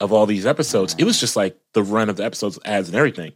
of 0.01 0.13
all 0.13 0.27
these 0.27 0.47
episodes, 0.47 0.95
it 0.95 1.01
uh-huh. 1.01 1.07
was 1.07 1.21
just 1.21 1.37
like 1.37 1.59
the 1.73 1.83
run 1.83 2.11
of 2.11 2.17
the 2.17 2.25
episodes, 2.25 2.59
ads, 2.65 2.89
and 2.89 2.97
everything. 2.97 3.33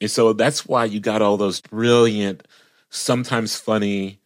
And 0.00 0.10
so 0.10 0.32
that's 0.32 0.66
why 0.66 0.84
you 0.84 1.00
got 1.00 1.22
all 1.22 1.36
those 1.36 1.60
brilliant, 1.60 2.46
sometimes 2.92 3.56
funny, 3.56 4.20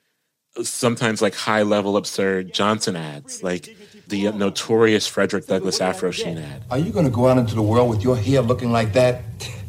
sometimes 0.62 1.22
like 1.22 1.34
high 1.34 1.62
level 1.62 1.96
absurd 1.96 2.52
Johnson 2.52 2.96
ads, 2.96 3.42
like 3.42 3.74
the 4.08 4.30
notorious 4.32 5.06
Frederick 5.06 5.46
Douglass 5.46 5.80
Afro 5.80 6.10
Sheen 6.10 6.38
ad. 6.38 6.64
Are 6.70 6.78
you 6.78 6.92
going 6.92 7.06
to 7.06 7.10
go 7.10 7.28
out 7.28 7.38
into 7.38 7.54
the 7.54 7.62
world 7.62 7.88
with 7.88 8.02
your 8.02 8.16
hair 8.16 8.42
looking 8.42 8.72
like 8.72 8.92
that? 8.92 9.22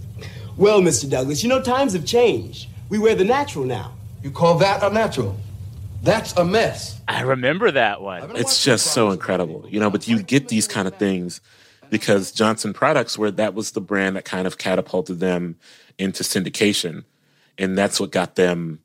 well, 0.57 0.81
Mr. 0.81 1.09
Douglass, 1.09 1.43
you 1.43 1.49
know 1.49 1.61
times 1.61 1.93
have 1.93 2.05
changed. 2.05 2.67
We 2.89 2.99
wear 2.99 3.15
the 3.15 3.23
natural 3.23 3.65
now. 3.65 3.93
You 4.23 4.31
call 4.31 4.57
that 4.57 4.83
a 4.83 4.89
natural? 4.89 5.37
That's 6.01 6.33
a 6.33 6.43
mess. 6.43 6.99
I 7.07 7.21
remember 7.21 7.71
that 7.71 8.01
one. 8.01 8.35
It's 8.35 8.63
just 8.63 8.87
so 8.93 9.11
incredible, 9.11 9.65
you 9.69 9.79
know. 9.79 9.89
But 9.89 10.07
you 10.07 10.21
get 10.21 10.47
these 10.47 10.67
kind 10.67 10.87
of 10.87 10.95
things 10.95 11.41
because 11.89 12.31
Johnson 12.31 12.73
Products, 12.73 13.17
where 13.17 13.31
that 13.31 13.53
was 13.53 13.71
the 13.71 13.81
brand 13.81 14.15
that 14.15 14.25
kind 14.25 14.47
of 14.47 14.57
catapulted 14.57 15.19
them 15.19 15.57
into 15.97 16.23
syndication. 16.23 17.03
And 17.57 17.77
that's 17.77 17.99
what 17.99 18.11
got 18.11 18.35
them, 18.35 18.79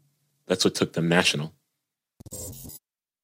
that's 0.52 0.66
what 0.66 0.74
took 0.74 0.92
them 0.92 1.08
national. 1.08 1.54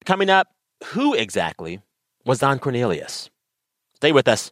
Coming 0.06 0.30
up, 0.30 0.46
who 0.92 1.12
exactly 1.12 1.82
was 2.24 2.38
Don 2.38 2.58
Cornelius? 2.58 3.28
Stay 3.96 4.12
with 4.12 4.26
us. 4.26 4.50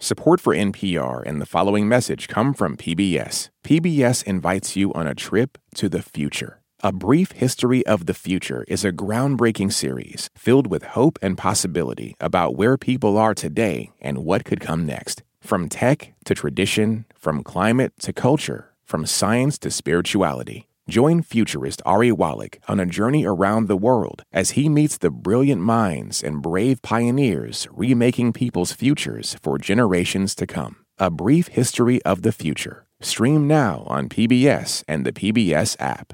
Support 0.00 0.40
for 0.40 0.52
NPR 0.52 1.22
and 1.24 1.40
the 1.40 1.46
following 1.46 1.88
message 1.88 2.26
come 2.26 2.52
from 2.52 2.76
PBS. 2.76 3.50
PBS 3.64 4.24
invites 4.24 4.74
you 4.74 4.92
on 4.94 5.06
a 5.06 5.14
trip 5.14 5.58
to 5.76 5.88
the 5.88 6.02
future. 6.02 6.63
A 6.84 6.92
Brief 6.92 7.32
History 7.32 7.82
of 7.86 8.04
the 8.04 8.12
Future 8.12 8.62
is 8.68 8.84
a 8.84 8.92
groundbreaking 8.92 9.72
series 9.72 10.28
filled 10.36 10.66
with 10.66 10.82
hope 10.82 11.18
and 11.22 11.38
possibility 11.38 12.14
about 12.20 12.56
where 12.56 12.76
people 12.76 13.16
are 13.16 13.32
today 13.32 13.90
and 14.02 14.18
what 14.18 14.44
could 14.44 14.60
come 14.60 14.84
next. 14.84 15.22
From 15.40 15.70
tech 15.70 16.12
to 16.26 16.34
tradition, 16.34 17.06
from 17.18 17.42
climate 17.42 17.94
to 18.00 18.12
culture, 18.12 18.74
from 18.84 19.06
science 19.06 19.56
to 19.60 19.70
spirituality. 19.70 20.68
Join 20.86 21.22
futurist 21.22 21.80
Ari 21.86 22.12
Wallach 22.12 22.58
on 22.68 22.78
a 22.78 22.84
journey 22.84 23.24
around 23.24 23.66
the 23.66 23.78
world 23.78 24.22
as 24.30 24.50
he 24.50 24.68
meets 24.68 24.98
the 24.98 25.10
brilliant 25.10 25.62
minds 25.62 26.22
and 26.22 26.42
brave 26.42 26.82
pioneers 26.82 27.66
remaking 27.72 28.34
people's 28.34 28.72
futures 28.72 29.38
for 29.40 29.56
generations 29.56 30.34
to 30.34 30.46
come. 30.46 30.84
A 30.98 31.10
Brief 31.10 31.48
History 31.48 32.02
of 32.02 32.20
the 32.20 32.32
Future. 32.32 32.84
Stream 33.00 33.48
now 33.48 33.84
on 33.86 34.10
PBS 34.10 34.84
and 34.86 35.06
the 35.06 35.12
PBS 35.12 35.76
app. 35.80 36.12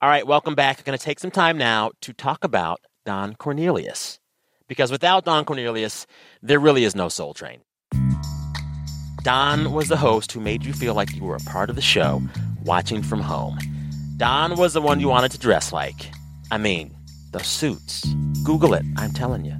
All 0.00 0.08
right, 0.08 0.24
welcome 0.24 0.54
back. 0.54 0.78
I'm 0.78 0.84
going 0.84 0.96
to 0.96 1.04
take 1.04 1.18
some 1.18 1.32
time 1.32 1.58
now 1.58 1.90
to 2.02 2.12
talk 2.12 2.44
about 2.44 2.80
Don 3.04 3.34
Cornelius. 3.34 4.20
Because 4.68 4.92
without 4.92 5.24
Don 5.24 5.44
Cornelius, 5.44 6.06
there 6.40 6.60
really 6.60 6.84
is 6.84 6.94
no 6.94 7.08
Soul 7.08 7.34
Train. 7.34 7.62
Don 9.24 9.72
was 9.72 9.88
the 9.88 9.96
host 9.96 10.30
who 10.30 10.38
made 10.38 10.64
you 10.64 10.72
feel 10.72 10.94
like 10.94 11.16
you 11.16 11.24
were 11.24 11.34
a 11.34 11.40
part 11.40 11.68
of 11.68 11.74
the 11.74 11.82
show, 11.82 12.22
watching 12.62 13.02
from 13.02 13.20
home. 13.20 13.58
Don 14.18 14.56
was 14.56 14.72
the 14.72 14.80
one 14.80 15.00
you 15.00 15.08
wanted 15.08 15.32
to 15.32 15.38
dress 15.38 15.72
like. 15.72 16.12
I 16.52 16.58
mean, 16.58 16.96
the 17.32 17.42
suits. 17.42 18.06
Google 18.44 18.74
it, 18.74 18.84
I'm 18.98 19.10
telling 19.10 19.44
you. 19.44 19.56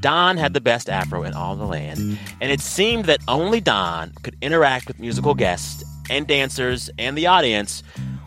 Don 0.00 0.36
had 0.36 0.52
the 0.52 0.60
best 0.60 0.90
afro 0.90 1.22
in 1.22 1.32
all 1.32 1.56
the 1.56 1.64
land, 1.64 2.18
and 2.42 2.52
it 2.52 2.60
seemed 2.60 3.06
that 3.06 3.20
only 3.28 3.62
Don 3.62 4.12
could 4.22 4.36
interact 4.42 4.88
with 4.88 5.00
musical 5.00 5.32
guests 5.32 5.82
and 6.10 6.26
dancers 6.26 6.90
and 6.98 7.16
the 7.16 7.26
audience 7.26 7.82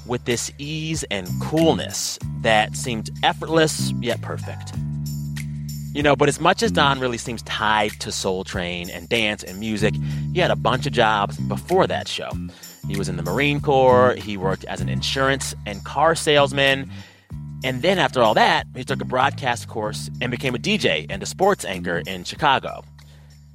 with 0.06 0.26
this 0.26 0.52
ease 0.58 1.04
and 1.12 1.28
coolness 1.42 2.20
that 2.42 2.76
seemed 2.76 3.10
effortless 3.24 3.92
yet 4.02 4.22
perfect. 4.22 4.74
You 5.94 6.02
know, 6.02 6.16
but 6.16 6.28
as 6.28 6.40
much 6.40 6.64
as 6.64 6.72
Don 6.72 7.00
really 7.00 7.20
seems 7.20 7.44
tied 7.44 7.92
to 8.00 8.12
Soul 8.12 8.44
Train 8.44 8.90
and 8.90 9.08
dance 9.08 9.44
and 9.44 9.60
music, 9.60 9.94
he 10.34 10.40
had 10.40 10.50
a 10.50 10.56
bunch 10.56 10.88
of 10.88 10.94
jobs 10.94 11.38
before 11.38 11.86
that 11.86 12.08
show. 12.08 12.32
He 12.88 12.98
was 12.98 13.08
in 13.08 13.16
the 13.16 13.24
Marine 13.24 13.62
Corps, 13.62 14.16
he 14.16 14.36
worked 14.36 14.66
as 14.66 14.82
an 14.82 14.90
insurance 14.90 15.54
and 15.66 15.84
car 15.86 16.16
salesman, 16.16 16.90
and 17.64 17.82
then 17.82 17.98
after 17.98 18.22
all 18.22 18.34
that, 18.34 18.68
he 18.76 18.84
took 18.84 19.02
a 19.02 19.06
broadcast 19.06 19.68
course 19.68 20.10
and 20.20 20.32
became 20.32 20.54
a 20.54 20.58
DJ 20.58 21.06
and 21.10 21.24
a 21.24 21.26
sports 21.26 21.64
anchor 21.64 22.02
in 22.06 22.26
Chicago. 22.26 22.84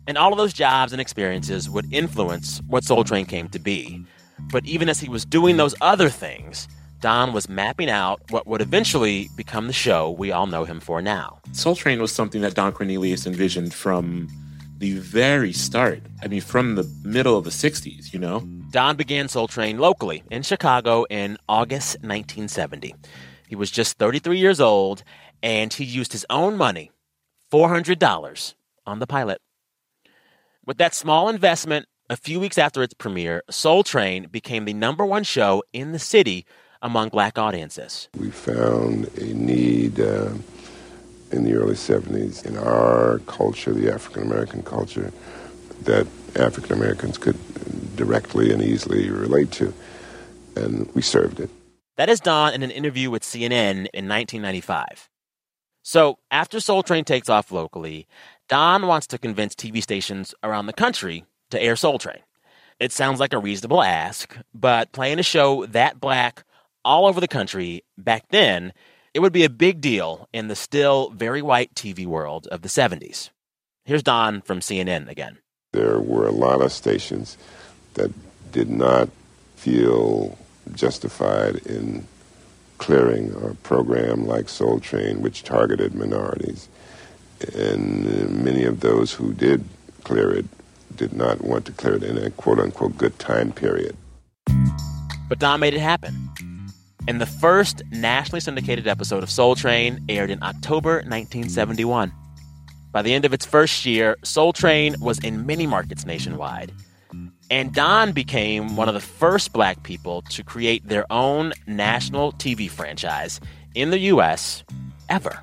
And 0.07 0.17
all 0.17 0.33
of 0.33 0.39
those 0.39 0.55
jobs 0.55 0.93
and 0.93 1.01
experiences 1.01 1.69
would 1.69 1.93
influence 1.93 2.63
what 2.67 2.85
Soul 2.85 3.05
Train 3.05 3.27
came 3.27 3.49
to 3.51 3.59
be. 3.59 4.07
But 4.51 4.65
even 4.65 4.89
as 4.89 5.01
he 5.01 5.09
was 5.09 5.25
doing 5.25 5.57
those 5.57 5.75
other 5.81 6.09
things, 6.09 6.69
Don 7.01 7.33
was 7.33 7.49
mapping 7.49 7.91
out 7.91 8.21
what 8.31 8.47
would 8.47 8.61
eventually 8.61 9.29
become 9.37 9.67
the 9.67 9.73
show 9.73 10.11
we 10.11 10.33
all 10.33 10.47
know 10.47 10.65
him 10.65 10.81
for 10.81 11.01
now. 11.01 11.41
Soul 11.53 11.77
Train 11.77 12.01
was 12.01 12.13
something 12.13 12.41
that 12.43 12.55
Don 12.55 12.73
Cornelius 12.73 13.27
envisioned 13.27 13.73
from 13.73 14.29
the 14.79 14.99
very 14.99 15.53
start. 15.53 16.03
I 16.23 16.29
mean, 16.29 16.41
from 16.41 16.75
the 16.75 16.85
middle 17.05 17.37
of 17.37 17.45
the 17.45 17.51
60s, 17.51 18.13
you 18.13 18.19
know? 18.19 18.41
Don 18.71 18.97
began 18.97 19.29
Soul 19.29 19.49
Train 19.49 19.79
locally 19.79 20.23
in 20.31 20.43
Chicago 20.43 21.05
in 21.05 21.39
August 21.49 21.97
1970. 21.97 22.95
He 23.49 23.57
was 23.57 23.71
just 23.71 23.99
33 23.99 24.39
years 24.39 24.61
old, 24.61 25.03
and 25.43 25.73
he 25.73 25.85
used 25.85 26.13
his 26.13 26.27
own 26.31 26.57
money, 26.57 26.91
$400, 27.53 28.55
on 28.87 28.99
the 28.99 29.07
pilot. 29.07 29.41
With 30.67 30.79
that 30.79 30.95
small 30.95 31.29
investment, 31.29 31.87
a 32.11 32.17
few 32.17 32.41
weeks 32.41 32.59
after 32.59 32.83
its 32.83 32.95
premiere, 32.95 33.43
Soul 33.51 33.83
Train 33.83 34.29
became 34.31 34.65
the 34.65 34.73
number 34.73 35.05
one 35.05 35.25
show 35.25 35.63
in 35.73 35.93
the 35.93 35.99
city 35.99 36.47
among 36.81 37.11
black 37.11 37.39
audiences. 37.39 38.09
We 38.19 38.31
found 38.31 39.09
a 39.19 39.35
need 39.35 40.01
uh, 40.01 40.31
in 41.31 41.45
the 41.45 41.55
early 41.55 41.75
70s 41.75 42.47
in 42.47 42.57
our 42.57 43.21
culture, 43.27 43.73
the 43.73 43.93
African 43.93 44.23
American 44.23 44.63
culture, 44.63 45.13
that 45.83 46.07
African 46.37 46.73
Americans 46.73 47.19
could 47.19 47.37
directly 47.97 48.53
and 48.53 48.63
easily 48.63 49.11
relate 49.11 49.51
to. 49.53 49.75
And 50.57 50.91
we 50.95 51.03
served 51.03 51.41
it. 51.41 51.51
That 51.97 52.09
is 52.09 52.21
Don 52.21 52.55
in 52.55 52.63
an 52.63 52.71
interview 52.71 53.11
with 53.11 53.23
CNN 53.23 53.89
in 53.93 54.09
1995. 54.09 55.09
So, 55.83 56.19
after 56.31 56.61
Soul 56.61 56.83
Train 56.83 57.05
takes 57.05 57.29
off 57.29 57.51
locally, 57.51 58.07
Don 58.49 58.87
wants 58.87 59.07
to 59.09 59.19
convince 59.19 59.55
TV 59.55 59.83
stations 59.83 60.35
around 60.43 60.67
the 60.67 60.73
country 60.73 61.25
to 61.51 61.63
air 61.63 61.77
Soul 61.77 61.99
Train. 61.99 62.21
It 62.81 62.93
sounds 62.93 63.21
like 63.21 63.33
a 63.33 63.39
reasonable 63.39 63.83
ask, 63.83 64.37
but 64.55 64.93
playing 64.93 65.19
a 65.19 65.25
show 65.25 65.67
that 65.67 66.01
black 66.01 66.45
all 66.85 67.07
over 67.07 67.21
the 67.21 67.29
country 67.29 67.83
back 67.97 68.29
then, 68.31 68.73
it 69.15 69.21
would 69.21 69.33
be 69.33 69.45
a 69.45 69.51
big 69.51 69.81
deal 69.81 70.29
in 70.33 70.49
the 70.49 70.55
still 70.55 71.11
very 71.11 71.43
white 71.43 71.75
TV 71.75 72.07
world 72.07 72.47
of 72.49 72.63
the 72.63 72.69
70s. 72.69 73.31
Here's 73.85 74.03
Don 74.03 74.43
from 74.43 74.61
CNN 74.61 75.09
again. 75.09 75.39
There 75.73 75.99
were 75.99 76.27
a 76.27 76.33
lot 76.33 76.61
of 76.61 76.73
stations 76.73 77.37
that 77.95 78.13
did 78.53 78.71
not 78.71 79.09
feel 79.57 80.39
justified 80.75 81.57
in 81.67 82.07
clearing 82.79 83.35
a 83.43 83.55
program 83.55 84.27
like 84.27 84.49
Soul 84.49 84.79
Train, 84.79 85.21
which 85.21 85.43
targeted 85.43 85.95
minorities. 85.95 86.69
And 87.55 88.45
many 88.45 88.65
of 88.65 88.81
those 88.81 89.13
who 89.13 89.33
did 89.33 89.65
clear 90.05 90.31
it 90.31 90.47
did 90.97 91.13
not 91.13 91.43
want 91.43 91.65
to 91.67 91.73
clear 91.73 91.97
it 91.97 92.03
in 92.03 92.19
a 92.19 92.31
quote 92.31 92.59
unquote 92.59 92.97
good 92.97 93.19
time 93.19 93.53
period. 93.53 93.97
But 95.29 95.39
Don 95.39 95.61
made 95.61 95.75
it 95.75 95.81
happen. 95.81 96.31
And 97.07 97.21
the 97.21 97.27
first 97.27 97.83
nationally 97.91 98.41
syndicated 98.41 98.87
episode 98.87 99.23
of 99.23 99.31
Soul 99.31 99.55
Train 99.55 100.05
aired 100.09 100.31
in 100.31 100.43
October 100.43 100.97
1971. 100.97 102.13
By 102.93 103.03
the 103.03 103.15
end 103.15 103.25
of 103.25 103.33
its 103.33 103.47
first 103.47 103.87
year, 103.87 104.17
Soul 104.25 104.53
Train 104.53 104.95
was 105.01 105.19
in 105.19 105.47
many 105.47 105.67
markets 105.67 106.05
nationwide. 106.05 106.73
And 107.51 107.73
Don 107.73 108.13
became 108.13 108.77
one 108.77 108.89
of 108.89 108.95
the 108.95 109.01
first 109.01 109.53
black 109.53 109.83
people 109.83 110.23
to 110.23 110.43
create 110.43 110.87
their 110.87 111.11
own 111.11 111.53
national 111.67 112.33
TV 112.33 112.69
franchise 112.71 113.41
in 113.75 113.91
the 113.91 113.99
U.S. 114.01 114.65
ever. 115.09 115.41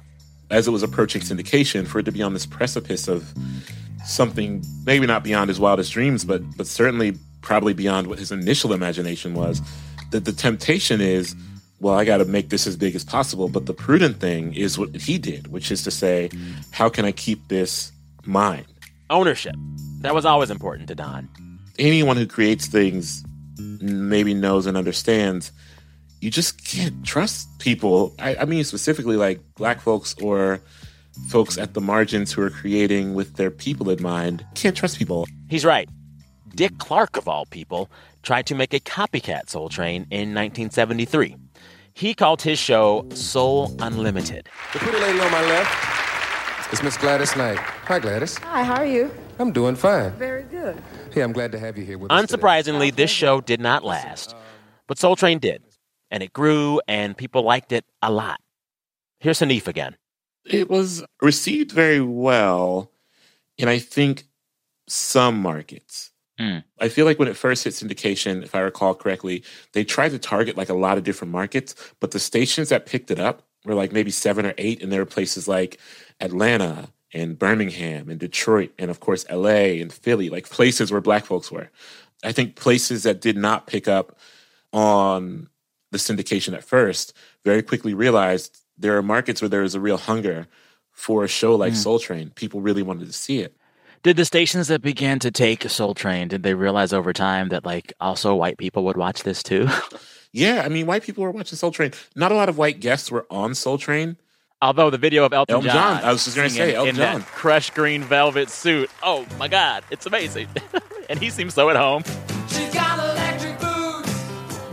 As 0.52 0.68
it 0.68 0.72
was 0.72 0.84
approaching 0.84 1.22
syndication, 1.22 1.88
for 1.88 2.00
it 2.00 2.04
to 2.04 2.12
be 2.12 2.22
on 2.22 2.34
this 2.34 2.46
precipice 2.46 3.08
of 3.08 3.34
something 4.06 4.64
maybe 4.86 5.06
not 5.06 5.24
beyond 5.24 5.50
his 5.50 5.60
wildest 5.60 5.92
dreams, 5.92 6.26
but 6.26 6.42
but 6.58 6.68
certainly 6.68 7.18
probably 7.42 7.74
beyond 7.74 8.08
what 8.08 8.20
his 8.20 8.32
initial 8.32 8.74
imagination 8.74 9.34
was, 9.34 9.62
that 10.12 10.26
the 10.26 10.32
temptation 10.32 11.02
is 11.02 11.36
well, 11.82 11.94
I 11.94 12.06
got 12.06 12.18
to 12.18 12.26
make 12.26 12.50
this 12.50 12.66
as 12.68 12.78
big 12.78 12.96
as 12.96 13.04
possible. 13.04 13.50
But 13.50 13.66
the 13.66 13.74
prudent 13.74 14.20
thing 14.20 14.54
is 14.54 14.80
what 14.80 14.96
he 14.96 15.18
did, 15.18 15.48
which 15.48 15.72
is 15.72 15.84
to 15.84 15.92
say, 15.92 16.30
how 16.72 16.90
can 16.90 17.04
I 17.04 17.12
keep 17.12 17.50
this 17.50 17.92
mine? 18.24 18.66
Ownership. 19.10 19.56
That 20.00 20.16
was 20.16 20.26
always 20.26 20.50
important 20.50 20.88
to 20.88 20.96
Don. 20.96 21.30
Anyone 21.78 22.16
who 22.16 22.26
creates 22.26 22.68
things 22.68 23.24
maybe 23.58 24.34
knows 24.34 24.66
and 24.66 24.78
understands 24.78 25.52
you 26.26 26.32
just 26.32 26.66
can't 26.66 27.06
trust 27.06 27.48
people. 27.60 28.16
I, 28.18 28.36
I 28.38 28.46
mean, 28.46 28.64
specifically 28.64 29.16
like 29.16 29.42
black 29.56 29.80
folks 29.80 30.16
or 30.22 30.60
folks 31.30 31.58
at 31.58 31.74
the 31.74 31.82
margins 31.82 32.32
who 32.32 32.42
are 32.42 32.50
creating 32.50 33.14
with 33.14 33.36
their 33.36 33.52
people 33.52 33.90
in 33.90 34.02
mind. 34.02 34.46
Can't 34.56 34.76
trust 34.76 34.98
people. 34.98 35.26
He's 35.50 35.66
right. 35.66 35.90
Dick 36.56 36.78
Clark, 36.78 37.18
of 37.18 37.28
all 37.28 37.46
people, 37.46 37.90
tried 38.24 38.46
to 38.48 38.56
make 38.56 38.74
a 38.74 38.80
copycat 38.80 39.50
Soul 39.50 39.70
Train 39.70 40.08
in 40.10 40.34
1973. 40.34 41.36
He 41.94 42.14
called 42.14 42.42
his 42.42 42.60
show 42.60 43.06
Soul 43.14 43.76
Unlimited. 43.80 44.50
The 44.74 44.80
pretty 44.80 45.00
lady 45.00 45.20
on 45.20 45.32
my 45.32 45.42
left 45.42 46.74
is 46.74 46.84
Miss 46.84 46.98
Gladys 46.98 47.36
Knight. 47.36 47.58
Hi, 47.58 48.00
Gladys. 48.00 48.38
Hi, 48.40 48.64
how 48.64 48.76
are 48.76 48.86
you? 48.86 49.12
I'm 49.40 49.52
doing 49.52 49.76
fine. 49.76 50.12
Very 50.12 50.44
good. 50.44 50.82
Hey, 51.12 51.22
I'm 51.22 51.34
glad 51.34 51.52
to 51.52 51.60
have 51.60 51.78
you 51.78 51.86
here 51.86 51.98
with 51.98 52.12
us. 52.12 52.26
Unsurprisingly, 52.26 52.94
this 52.96 53.10
show 53.10 53.42
did 53.42 53.60
not 53.60 53.84
last, 53.84 54.36
but 54.88 54.98
Soul 54.98 55.16
Train 55.16 55.40
did, 55.40 55.62
and 56.10 56.24
it 56.24 56.34
grew, 56.34 56.82
and 56.88 57.16
people 57.16 57.44
liked 57.44 57.72
it 57.72 57.86
a 58.02 58.12
lot. 58.12 58.40
Here's 59.20 59.40
Hanif 59.40 59.68
again. 59.68 59.96
It 60.46 60.70
was 60.70 61.04
received 61.22 61.72
very 61.72 62.02
well 62.02 62.92
in, 63.58 63.68
I 63.68 63.80
think, 63.80 64.26
some 64.88 65.42
markets. 65.42 66.12
Mm. 66.40 66.64
I 66.80 66.90
feel 66.90 67.06
like 67.06 67.18
when 67.18 67.28
it 67.28 67.38
first 67.38 67.64
hit 67.64 67.74
syndication, 67.74 68.44
if 68.44 68.54
I 68.54 68.60
recall 68.60 68.94
correctly, 68.94 69.44
they 69.74 69.84
tried 69.84 70.10
to 70.10 70.20
target 70.20 70.58
like 70.58 70.70
a 70.70 70.74
lot 70.74 70.98
of 70.98 71.04
different 71.04 71.32
markets, 71.32 71.76
but 72.00 72.12
the 72.12 72.20
stations 72.20 72.70
that 72.70 72.86
picked 72.86 73.10
it 73.10 73.20
up 73.20 73.44
were 73.64 73.74
like 73.74 73.92
maybe 73.92 74.12
seven 74.12 74.46
or 74.46 74.54
eight, 74.58 74.84
and 74.84 74.92
there 74.92 75.00
were 75.00 75.06
places 75.06 75.48
like 75.48 75.80
Atlanta 76.20 76.90
and 77.14 77.40
Birmingham 77.40 78.10
and 78.10 78.20
Detroit, 78.20 78.74
and 78.78 78.92
of 78.92 79.00
course 79.00 79.26
LA 79.32 79.80
and 79.80 79.92
Philly, 79.92 80.30
like 80.30 80.50
places 80.50 80.92
where 80.92 81.02
black 81.02 81.26
folks 81.26 81.52
were. 81.52 81.70
I 82.24 82.32
think 82.32 82.56
places 82.56 83.04
that 83.04 83.22
did 83.22 83.38
not 83.38 83.68
pick 83.68 83.88
up 83.88 84.18
on 84.74 85.48
the 85.92 85.98
syndication 85.98 86.54
at 86.54 86.64
first 86.64 87.14
very 87.46 87.64
quickly 87.64 87.94
realized 87.94 88.60
there 88.78 88.98
are 88.98 89.02
markets 89.02 89.42
where 89.42 89.50
there 89.50 89.64
is 89.64 89.76
a 89.76 89.80
real 89.80 89.98
hunger 89.98 90.48
for 90.92 91.24
a 91.24 91.28
show 91.28 91.56
like 91.56 91.74
mm. 91.74 91.78
Soul 91.78 92.00
Train. 92.00 92.32
People 92.32 92.62
really 92.62 92.82
wanted 92.82 93.08
to 93.08 93.14
see 93.14 93.40
it. 93.40 93.56
Did 94.04 94.18
the 94.18 94.26
stations 94.26 94.68
that 94.68 94.82
began 94.82 95.20
to 95.20 95.32
take 95.32 95.70
Soul 95.70 95.96
Train, 95.96 96.28
did 96.28 96.44
they 96.44 96.54
realize 96.54 96.94
over 96.94 97.12
time 97.12 97.50
that 97.50 97.66
like 97.66 97.92
also 98.00 98.36
white 98.36 98.58
people 98.58 98.86
would 98.86 98.98
watch 98.98 99.24
this 99.24 99.42
too? 99.42 99.68
yeah, 100.32 100.62
I 100.64 100.70
mean, 100.70 100.86
white 100.86 101.04
people 101.04 101.24
were 101.24 101.32
watching 101.32 101.58
Soul 101.58 101.72
Train. 101.72 101.92
Not 102.16 102.32
a 102.32 102.36
lot 102.36 102.48
of 102.48 102.58
white 102.58 102.80
guests 102.80 103.12
were 103.12 103.26
on 103.32 103.56
Soul 103.56 103.78
Train. 103.78 104.18
Although 104.62 104.90
the 104.90 104.98
video 104.98 105.26
of 105.26 105.34
Elton, 105.34 105.56
Elton 105.56 105.70
John, 105.70 105.98
John, 105.98 106.04
I 106.08 106.12
was 106.12 106.24
just 106.24 106.36
going 106.36 106.50
to 106.50 106.56
say 106.56 106.74
Elton 106.74 106.90
in 106.90 106.96
John, 106.96 107.20
that 107.20 107.28
crushed 107.28 107.74
green 107.74 108.04
velvet 108.04 108.50
suit. 108.50 108.90
Oh 109.04 109.26
my 109.38 109.48
God, 109.48 109.84
it's 109.92 110.06
amazing. 110.06 110.48
and 111.10 111.20
he 111.20 111.30
seems 111.30 111.54
so 111.54 111.70
at 111.70 111.76
home. 111.76 112.04
She's 112.48 112.74
got 112.74 113.00
electric 113.00 113.60
boots. 113.60 114.24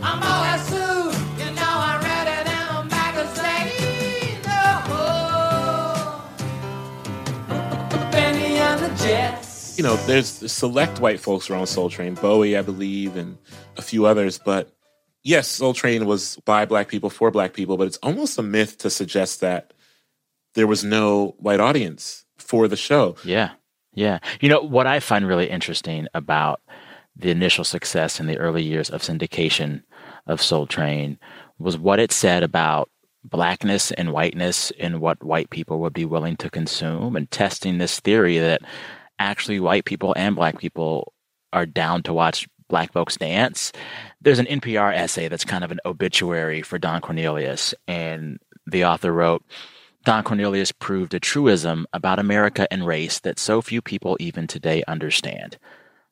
I'm 0.01 0.23
always 0.23 0.72
Benny 9.03 9.15
Jets. 9.15 9.77
You 9.77 9.83
know, 9.83 9.95
there's 10.05 10.51
select 10.51 10.99
white 10.99 11.19
folks 11.19 11.49
around 11.49 11.67
Soul 11.67 11.89
Train, 11.89 12.15
Bowie, 12.15 12.57
I 12.57 12.61
believe, 12.61 13.15
and 13.15 13.37
a 13.77 13.81
few 13.81 14.05
others, 14.05 14.39
but 14.39 14.71
yes, 15.23 15.47
Soul 15.47 15.73
Train 15.73 16.05
was 16.05 16.37
by 16.45 16.65
black 16.65 16.87
people 16.87 17.09
for 17.09 17.31
black 17.31 17.53
people, 17.53 17.77
but 17.77 17.87
it's 17.87 17.97
almost 17.97 18.37
a 18.37 18.43
myth 18.43 18.77
to 18.79 18.89
suggest 18.89 19.41
that 19.41 19.73
there 20.53 20.67
was 20.67 20.83
no 20.83 21.35
white 21.39 21.59
audience 21.59 22.25
for 22.37 22.67
the 22.67 22.75
show. 22.75 23.15
Yeah. 23.25 23.51
Yeah. 23.93 24.19
You 24.41 24.49
know, 24.49 24.61
what 24.61 24.87
I 24.87 24.99
find 24.99 25.27
really 25.27 25.49
interesting 25.49 26.07
about 26.13 26.61
the 27.15 27.31
initial 27.31 27.63
success 27.63 28.19
in 28.19 28.27
the 28.27 28.37
early 28.37 28.63
years 28.63 28.89
of 28.89 29.01
syndication 29.01 29.83
of 30.27 30.41
Soul 30.41 30.67
Train 30.67 31.17
was 31.57 31.77
what 31.77 31.99
it 31.99 32.11
said 32.11 32.43
about 32.43 32.89
blackness 33.23 33.91
and 33.91 34.11
whiteness 34.11 34.71
and 34.79 34.99
what 34.99 35.23
white 35.23 35.49
people 35.49 35.79
would 35.79 35.93
be 35.93 36.05
willing 36.05 36.35
to 36.37 36.49
consume 36.49 37.15
and 37.15 37.29
testing 37.31 37.77
this 37.77 37.99
theory 37.99 38.37
that 38.37 38.61
actually 39.19 39.59
white 39.59 39.85
people 39.85 40.13
and 40.17 40.35
black 40.35 40.57
people 40.59 41.13
are 41.53 41.65
down 41.65 42.03
to 42.03 42.13
watch 42.13 42.47
black 42.67 42.91
folks 42.91 43.17
dance. 43.17 43.71
There's 44.21 44.39
an 44.39 44.47
NPR 44.47 44.95
essay 44.95 45.27
that's 45.27 45.45
kind 45.45 45.63
of 45.63 45.71
an 45.71 45.79
obituary 45.85 46.61
for 46.61 46.77
Don 46.79 47.01
Cornelius 47.01 47.73
and 47.87 48.39
the 48.65 48.85
author 48.85 49.11
wrote 49.11 49.43
Don 50.05 50.23
Cornelius 50.23 50.73
proved 50.73 51.13
a 51.13 51.19
truism 51.19 51.85
about 51.93 52.19
America 52.19 52.67
and 52.71 52.85
race 52.85 53.19
that 53.21 53.39
so 53.39 53.61
few 53.61 53.81
people 53.81 54.17
even 54.19 54.47
today 54.47 54.83
understand. 54.85 55.57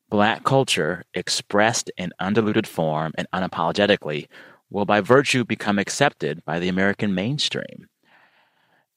Black 0.09 0.45
culture, 0.45 1.03
expressed 1.13 1.91
in 1.97 2.11
undiluted 2.19 2.67
form 2.67 3.11
and 3.17 3.27
unapologetically, 3.33 4.27
will 4.71 4.85
by 4.85 5.01
virtue 5.01 5.43
become 5.43 5.77
accepted 5.77 6.43
by 6.45 6.57
the 6.57 6.69
American 6.69 7.13
mainstream. 7.13 7.87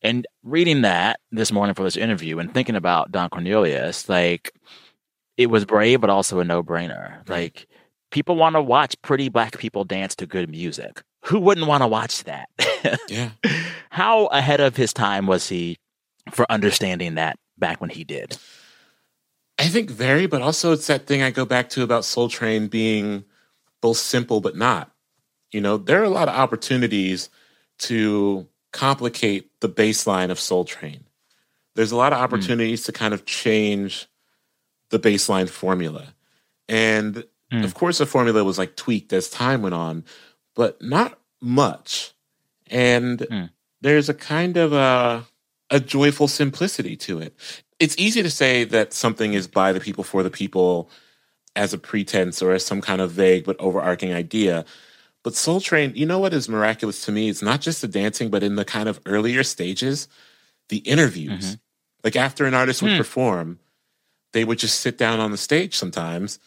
And 0.00 0.26
reading 0.42 0.82
that 0.82 1.18
this 1.32 1.52
morning 1.52 1.74
for 1.74 1.82
this 1.82 1.96
interview 1.96 2.38
and 2.38 2.52
thinking 2.52 2.76
about 2.76 3.10
Don 3.10 3.28
Cornelius, 3.28 4.08
like 4.08 4.52
it 5.36 5.50
was 5.50 5.64
brave, 5.64 6.00
but 6.00 6.10
also 6.10 6.40
a 6.40 6.44
no 6.44 6.62
brainer. 6.62 7.28
Like 7.28 7.66
people 8.10 8.36
want 8.36 8.54
to 8.54 8.62
watch 8.62 8.94
pretty 9.02 9.28
black 9.28 9.58
people 9.58 9.84
dance 9.84 10.14
to 10.16 10.26
good 10.26 10.48
music. 10.48 11.02
Who 11.24 11.40
wouldn't 11.40 11.66
want 11.66 11.82
to 11.82 11.88
watch 11.88 12.24
that? 12.24 12.48
yeah. 13.08 13.30
How 13.90 14.26
ahead 14.26 14.60
of 14.60 14.76
his 14.76 14.92
time 14.92 15.26
was 15.26 15.48
he 15.48 15.78
for 16.30 16.50
understanding 16.50 17.14
that 17.14 17.38
back 17.58 17.80
when 17.80 17.90
he 17.90 18.04
did? 18.04 18.36
I 19.58 19.68
think 19.68 19.90
very, 19.90 20.26
but 20.26 20.42
also 20.42 20.72
it's 20.72 20.86
that 20.88 21.06
thing 21.06 21.22
I 21.22 21.30
go 21.30 21.46
back 21.46 21.70
to 21.70 21.82
about 21.82 22.04
Soul 22.04 22.28
Train 22.28 22.66
being 22.66 23.24
both 23.80 23.96
simple 23.96 24.40
but 24.40 24.56
not. 24.56 24.90
You 25.54 25.60
know, 25.60 25.76
there 25.76 26.00
are 26.00 26.04
a 26.04 26.10
lot 26.10 26.28
of 26.28 26.34
opportunities 26.34 27.30
to 27.78 28.48
complicate 28.72 29.48
the 29.60 29.68
baseline 29.68 30.30
of 30.30 30.40
Soul 30.40 30.64
Train. 30.64 31.04
There's 31.76 31.92
a 31.92 31.96
lot 31.96 32.12
of 32.12 32.18
opportunities 32.18 32.82
mm. 32.82 32.86
to 32.86 32.92
kind 32.92 33.14
of 33.14 33.24
change 33.24 34.08
the 34.90 34.98
baseline 34.98 35.48
formula. 35.48 36.14
And 36.68 37.24
mm. 37.52 37.64
of 37.64 37.74
course, 37.74 37.98
the 37.98 38.06
formula 38.06 38.42
was 38.42 38.58
like 38.58 38.74
tweaked 38.74 39.12
as 39.12 39.30
time 39.30 39.62
went 39.62 39.76
on, 39.76 40.04
but 40.56 40.82
not 40.82 41.20
much. 41.40 42.12
And 42.66 43.20
mm. 43.20 43.50
there's 43.80 44.08
a 44.08 44.14
kind 44.14 44.56
of 44.56 44.72
a, 44.72 45.24
a 45.70 45.78
joyful 45.78 46.26
simplicity 46.26 46.96
to 46.96 47.20
it. 47.20 47.34
It's 47.78 47.96
easy 47.96 48.24
to 48.24 48.30
say 48.30 48.64
that 48.64 48.92
something 48.92 49.34
is 49.34 49.46
by 49.46 49.72
the 49.72 49.80
people 49.80 50.02
for 50.02 50.24
the 50.24 50.30
people 50.30 50.90
as 51.54 51.72
a 51.72 51.78
pretense 51.78 52.42
or 52.42 52.52
as 52.52 52.66
some 52.66 52.80
kind 52.80 53.00
of 53.00 53.12
vague 53.12 53.44
but 53.44 53.56
overarching 53.60 54.12
idea. 54.12 54.64
But 55.24 55.34
Soul 55.34 55.60
Train, 55.60 55.92
you 55.96 56.06
know 56.06 56.18
what 56.18 56.34
is 56.34 56.48
miraculous 56.48 57.04
to 57.06 57.12
me? 57.12 57.30
It's 57.30 57.42
not 57.42 57.62
just 57.62 57.80
the 57.80 57.88
dancing, 57.88 58.28
but 58.28 58.42
in 58.42 58.56
the 58.56 58.64
kind 58.64 58.88
of 58.88 59.00
earlier 59.06 59.42
stages, 59.42 60.06
the 60.68 60.78
interviews. 60.78 61.46
Mm-hmm. 61.46 61.54
Like 62.04 62.14
after 62.14 62.44
an 62.44 62.52
artist 62.52 62.82
would 62.82 62.92
mm. 62.92 62.98
perform, 62.98 63.58
they 64.34 64.44
would 64.44 64.58
just 64.58 64.80
sit 64.80 64.98
down 64.98 65.20
on 65.20 65.30
the 65.30 65.38
stage 65.38 65.74
sometimes 65.74 66.38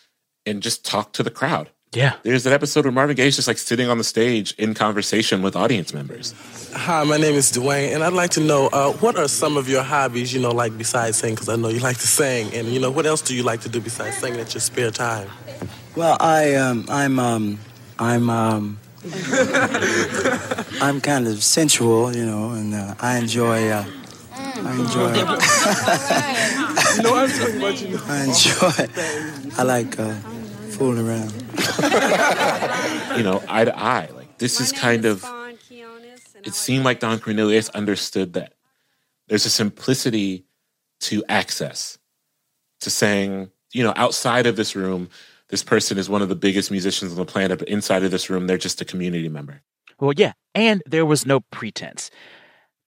and 0.45 0.61
just 0.61 0.85
talk 0.85 1.11
to 1.13 1.23
the 1.23 1.31
crowd. 1.31 1.71
Yeah. 1.93 2.17
There's 2.21 2.43
that 2.43 2.53
episode 2.53 2.85
where 2.85 2.91
Marvin 2.91 3.15
Gaye 3.15 3.27
is 3.27 3.37
just 3.37 3.47
like 3.47 3.57
sitting 3.57 3.89
on 3.89 3.97
the 3.97 4.03
stage 4.03 4.53
in 4.59 4.75
conversation 4.75 5.41
with 5.41 5.55
audience 5.55 5.93
members. 5.93 6.35
Hi, 6.73 7.03
my 7.05 7.17
name 7.17 7.33
is 7.33 7.51
Dwayne, 7.51 7.95
and 7.95 8.03
I'd 8.03 8.13
like 8.13 8.31
to 8.31 8.41
know 8.41 8.67
uh, 8.67 8.91
what 8.93 9.17
are 9.17 9.27
some 9.27 9.57
of 9.57 9.67
your 9.67 9.81
hobbies, 9.81 10.31
you 10.31 10.39
know, 10.39 10.51
like 10.51 10.77
besides 10.77 11.17
singing, 11.17 11.35
because 11.35 11.49
I 11.49 11.55
know 11.55 11.69
you 11.69 11.79
like 11.79 11.97
to 11.97 12.07
sing, 12.07 12.53
and, 12.53 12.67
you 12.67 12.79
know, 12.79 12.91
what 12.91 13.07
else 13.07 13.21
do 13.21 13.33
you 13.33 13.41
like 13.41 13.61
to 13.61 13.69
do 13.69 13.79
besides 13.79 14.17
singing 14.17 14.39
at 14.39 14.53
your 14.53 14.61
spare 14.61 14.91
time? 14.91 15.29
Well, 15.95 16.17
I, 16.19 16.55
um, 16.55 16.85
I'm, 16.89 17.17
um, 17.17 17.57
I'm, 17.99 18.29
um, 18.29 18.79
I'm 20.81 21.01
kind 21.01 21.27
of 21.27 21.43
sensual, 21.43 22.15
you 22.15 22.25
know, 22.25 22.51
and 22.51 22.73
uh, 22.73 22.95
I 22.99 23.17
enjoy, 23.17 23.69
uh, 23.69 23.85
I 24.33 24.73
enjoy. 24.79 25.11
no, 27.03 27.15
I'm 27.15 27.29
talking 27.29 27.57
about 27.57 27.81
you. 27.81 27.99
I 28.07 28.23
enjoy. 28.25 28.87
I 29.57 29.63
like 29.63 29.99
uh, 29.99 30.13
fooling 30.71 31.07
around. 31.07 31.31
you 33.17 33.23
know, 33.23 33.43
eye 33.47 33.65
to 33.65 33.77
eye. 33.77 34.09
Like 34.15 34.37
this 34.37 34.59
is 34.59 34.71
kind 34.71 35.05
of. 35.05 35.25
It 36.43 36.53
seemed 36.53 36.85
like 36.85 36.99
Don 36.99 37.19
Cornelius 37.19 37.69
understood 37.69 38.33
that 38.33 38.53
there's 39.27 39.45
a 39.45 39.49
simplicity 39.49 40.45
to 41.01 41.23
access, 41.27 41.97
to 42.81 42.89
saying, 42.89 43.51
you 43.73 43.83
know, 43.83 43.93
outside 43.95 44.45
of 44.45 44.55
this 44.55 44.75
room, 44.75 45.09
this 45.49 45.63
person 45.63 45.97
is 45.97 46.09
one 46.09 46.21
of 46.21 46.29
the 46.29 46.35
biggest 46.35 46.71
musicians 46.71 47.11
on 47.11 47.17
the 47.17 47.25
planet, 47.25 47.59
but 47.59 47.67
inside 47.67 48.03
of 48.03 48.11
this 48.11 48.29
room, 48.29 48.47
they're 48.47 48.57
just 48.57 48.81
a 48.81 48.85
community 48.85 49.29
member. 49.29 49.61
Well, 49.99 50.13
yeah. 50.15 50.33
And 50.53 50.81
there 50.85 51.05
was 51.05 51.25
no 51.25 51.39
pretense. 51.39 52.11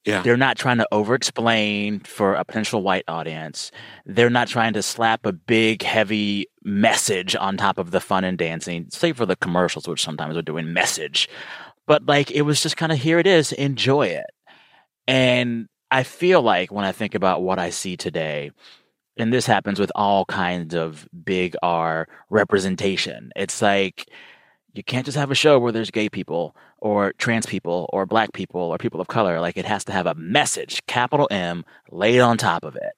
Yeah. 0.04 0.22
They're 0.22 0.36
not 0.36 0.56
trying 0.56 0.78
to 0.78 0.88
over 0.92 1.14
explain 1.14 2.00
for 2.00 2.34
a 2.34 2.44
potential 2.44 2.82
white 2.82 3.04
audience. 3.06 3.70
They're 4.06 4.30
not 4.30 4.48
trying 4.48 4.72
to 4.72 4.82
slap 4.82 5.26
a 5.26 5.32
big, 5.32 5.82
heavy 5.82 6.46
message 6.62 7.36
on 7.36 7.56
top 7.56 7.76
of 7.78 7.90
the 7.90 8.00
fun 8.00 8.24
and 8.24 8.38
dancing, 8.38 8.86
save 8.90 9.18
for 9.18 9.26
the 9.26 9.36
commercials, 9.36 9.86
which 9.86 10.02
sometimes 10.02 10.36
are 10.36 10.42
doing 10.42 10.72
message. 10.72 11.28
But 11.86 12.06
like, 12.06 12.30
it 12.30 12.42
was 12.42 12.62
just 12.62 12.76
kind 12.76 12.92
of 12.92 12.98
here 12.98 13.18
it 13.18 13.26
is, 13.26 13.52
enjoy 13.52 14.06
it. 14.06 14.26
And 15.06 15.68
I 15.90 16.02
feel 16.02 16.40
like 16.40 16.72
when 16.72 16.84
I 16.84 16.92
think 16.92 17.14
about 17.14 17.42
what 17.42 17.58
I 17.58 17.70
see 17.70 17.96
today, 17.96 18.52
and 19.20 19.32
this 19.32 19.46
happens 19.46 19.78
with 19.78 19.92
all 19.94 20.24
kinds 20.24 20.74
of 20.74 21.08
big 21.24 21.54
R 21.62 22.08
representation, 22.28 23.30
it's 23.36 23.60
like, 23.62 24.08
you 24.72 24.82
can't 24.82 25.04
just 25.04 25.18
have 25.18 25.30
a 25.30 25.34
show 25.34 25.58
where 25.58 25.72
there's 25.72 25.90
gay 25.90 26.08
people 26.08 26.54
or 26.78 27.12
trans 27.14 27.46
people 27.46 27.88
or 27.92 28.06
black 28.06 28.32
people 28.32 28.60
or 28.60 28.78
people 28.78 29.00
of 29.00 29.08
color. 29.08 29.40
Like 29.40 29.56
it 29.56 29.64
has 29.64 29.84
to 29.84 29.92
have 29.92 30.06
a 30.06 30.14
message, 30.14 30.84
capital 30.86 31.28
M, 31.30 31.64
laid 31.90 32.20
on 32.20 32.38
top 32.38 32.64
of 32.64 32.76
it. 32.76 32.92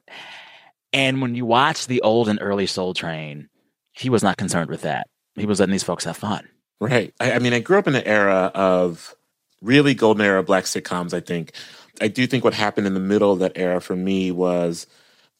And 0.93 1.23
when 1.23 1.35
you 1.35 1.47
watch 1.47 1.87
the 1.87 2.03
old 2.03 2.29
and 2.29 2.39
early 2.43 2.67
Soul 2.67 2.95
Train, 2.95 3.49
he 3.93 4.11
was 4.11 4.23
not 4.23 4.37
concerned 4.37 4.71
with 4.71 4.83
that. 4.83 5.09
He 5.35 5.47
was 5.47 5.61
letting 5.61 5.73
these 5.73 5.83
folks 5.83 6.05
have 6.05 6.17
fun. 6.17 6.47
Right. 6.81 7.15
I, 7.19 7.33
I 7.33 7.39
mean, 7.39 7.55
I 7.55 7.61
grew 7.61 7.79
up 7.79 7.89
in 7.89 7.95
an 7.95 8.05
era 8.05 8.51
of 8.55 9.15
really 9.63 9.95
golden 9.95 10.25
era 10.25 10.43
black 10.43 10.65
sitcoms, 10.65 11.15
I 11.15 11.21
think. 11.21 11.53
I 12.01 12.09
do 12.09 12.27
think 12.27 12.45
what 12.45 12.55
happened 12.55 12.87
in 12.87 12.95
the 12.95 13.01
middle 13.01 13.33
of 13.33 13.39
that 13.39 13.53
era 13.57 13.81
for 13.81 13.97
me 13.97 14.31
was 14.31 14.87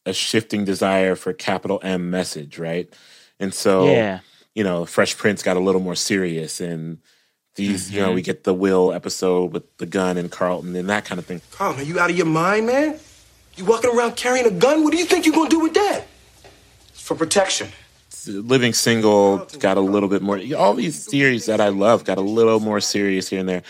a 0.05 0.13
shifting 0.13 0.65
desire 0.65 1.15
for 1.15 1.33
capital 1.33 1.79
M 1.83 2.09
message, 2.09 2.59
right? 2.59 2.93
And 3.39 3.53
so 3.53 3.85
yeah 3.87 4.19
you 4.53 4.63
know, 4.63 4.85
Fresh 4.85 5.17
Prince 5.17 5.43
got 5.43 5.57
a 5.57 5.59
little 5.59 5.81
more 5.81 5.95
serious 5.95 6.61
and 6.61 6.99
these, 7.55 7.87
mm-hmm. 7.87 7.95
you 7.95 8.01
know, 8.01 8.11
we 8.11 8.21
mm-hmm. 8.21 8.25
get 8.25 8.43
the 8.43 8.53
Will 8.53 8.91
episode 8.93 9.53
with 9.53 9.77
the 9.77 9.85
gun 9.85 10.17
and 10.17 10.31
Carlton 10.31 10.75
and 10.75 10.89
that 10.89 11.05
kind 11.05 11.19
of 11.19 11.25
thing. 11.25 11.41
Carlton, 11.51 11.81
are 11.81 11.85
you 11.85 11.99
out 11.99 12.09
of 12.09 12.17
your 12.17 12.25
mind, 12.25 12.67
man? 12.67 12.99
You 13.55 13.65
walking 13.65 13.95
around 13.95 14.15
carrying 14.15 14.47
a 14.47 14.51
gun? 14.51 14.83
What 14.83 14.91
do 14.91 14.97
you 14.97 15.05
think 15.05 15.25
you're 15.25 15.35
gonna 15.35 15.49
do 15.49 15.59
with 15.59 15.75
that? 15.75 16.05
It's 16.89 17.01
for 17.01 17.15
protection. 17.15 17.69
Living 18.25 18.73
single 18.73 19.45
got 19.59 19.77
a 19.77 19.81
little 19.81 20.09
bit 20.09 20.21
more. 20.21 20.39
All 20.57 20.73
these 20.73 21.05
theories 21.05 21.45
that 21.47 21.59
I 21.59 21.69
love 21.69 22.05
got 22.05 22.17
a 22.17 22.21
little 22.21 22.59
more 22.59 22.79
serious 22.79 23.27
here 23.27 23.39
and 23.39 23.49
there. 23.49 23.63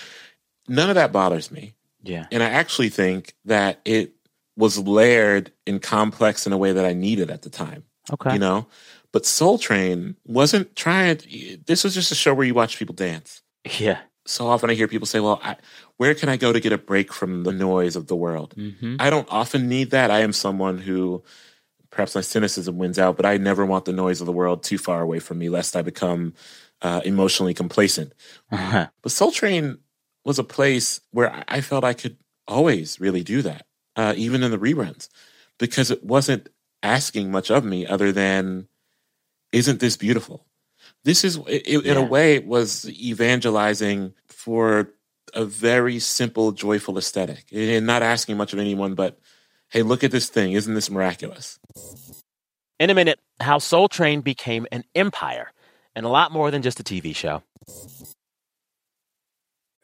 None 0.68 0.90
of 0.90 0.96
that 0.96 1.12
bothers 1.12 1.52
me. 1.52 1.74
Yeah. 2.04 2.28
And 2.32 2.44
I 2.44 2.50
actually 2.50 2.90
think 2.90 3.34
that 3.46 3.80
it 3.84 4.14
was 4.56 4.78
layered 4.78 5.52
and 5.66 5.82
complex 5.82 6.46
in 6.46 6.54
a 6.54 6.58
way 6.58 6.72
that 6.72 6.86
I 6.86 6.94
needed 6.94 7.30
at 7.32 7.42
the 7.42 7.50
time. 7.50 7.84
Okay. 8.12 8.34
You 8.34 8.40
know? 8.40 8.68
But 9.12 9.26
Soul 9.26 9.58
Train 9.58 10.16
wasn't 10.26 10.76
trying. 10.76 11.20
This 11.66 11.84
was 11.84 11.94
just 11.94 12.12
a 12.12 12.16
show 12.16 12.34
where 12.34 12.46
you 12.46 12.54
watch 12.54 12.78
people 12.78 12.96
dance. 12.96 13.44
Yeah. 13.80 14.00
So 14.26 14.48
often 14.48 14.70
I 14.70 14.74
hear 14.74 14.88
people 14.88 15.06
say, 15.06 15.20
"Well, 15.20 15.40
I, 15.44 15.58
where 15.98 16.16
can 16.16 16.30
I 16.30 16.38
go 16.38 16.52
to 16.52 16.60
get 16.60 16.74
a 16.74 16.78
break 16.78 17.14
from 17.14 17.44
the 17.44 17.52
noise 17.52 17.96
of 17.96 18.08
the 18.08 18.16
world?" 18.16 18.56
Mm-hmm. 18.58 18.96
I 19.00 19.10
don't 19.10 19.28
often 19.30 19.70
need 19.70 19.92
that. 19.92 20.10
I 20.10 20.22
am 20.22 20.34
someone 20.34 20.80
who, 20.80 21.24
perhaps 21.92 22.16
my 22.16 22.22
cynicism 22.22 22.78
wins 22.78 22.98
out, 22.98 23.18
but 23.18 23.26
I 23.26 23.38
never 23.38 23.66
want 23.66 23.86
the 23.86 23.94
noise 23.94 24.20
of 24.22 24.26
the 24.26 24.32
world 24.32 24.64
too 24.64 24.78
far 24.78 25.02
away 25.02 25.20
from 25.20 25.38
me, 25.38 25.50
lest 25.50 25.76
I 25.76 25.82
become 25.82 26.34
uh, 26.82 27.02
emotionally 27.06 27.54
complacent. 27.54 28.14
Uh-huh. 28.52 28.88
But 29.02 29.12
Soul 29.12 29.32
Train 29.32 29.78
was 30.26 30.40
a 30.40 30.44
place 30.44 31.02
where 31.12 31.44
I 31.48 31.62
felt 31.62 31.84
I 31.84 31.94
could 31.94 32.18
always 32.48 33.00
really 33.00 33.24
do 33.24 33.42
that, 33.42 33.66
uh, 33.96 34.14
even 34.18 34.44
in 34.44 34.52
the 34.52 34.58
reruns, 34.58 35.10
because 35.60 35.92
it 35.92 36.04
wasn't 36.04 36.50
asking 36.82 37.32
much 37.32 37.50
of 37.52 37.64
me 37.64 37.86
other 37.86 38.12
than 38.12 38.68
isn't 39.52 39.80
this 39.80 39.98
beautiful? 39.98 40.46
This 41.04 41.24
is, 41.24 41.38
it, 41.48 41.64
it- 41.68 41.86
in 41.86 41.98
a 41.98 42.04
way, 42.04 42.36
it 42.36 42.46
was 42.46 42.90
evangelizing 42.90 44.14
for 44.28 44.90
a 45.34 45.46
very 45.46 46.00
simple, 46.00 46.52
joyful 46.52 46.98
aesthetic 46.98 47.46
and 47.52 47.86
not 47.88 48.04
asking 48.04 48.38
much 48.38 48.54
of 48.54 48.60
anyone, 48.60 48.94
but 48.96 49.20
hey, 49.70 49.82
look 49.82 50.04
at 50.04 50.12
this 50.12 50.30
thing. 50.30 50.52
Isn't 50.54 50.74
this 50.76 50.90
miraculous? 50.90 51.60
In 52.80 52.90
a 52.90 52.94
minute, 52.94 53.20
how 53.40 53.60
Soul 53.60 53.88
Train 53.88 54.22
became 54.22 54.68
an 54.72 54.84
empire 54.96 55.52
and 55.96 56.06
a 56.06 56.10
lot 56.10 56.32
more 56.32 56.52
than 56.52 56.62
just 56.62 56.80
a 56.80 56.84
TV 56.84 57.16
show. 57.16 57.42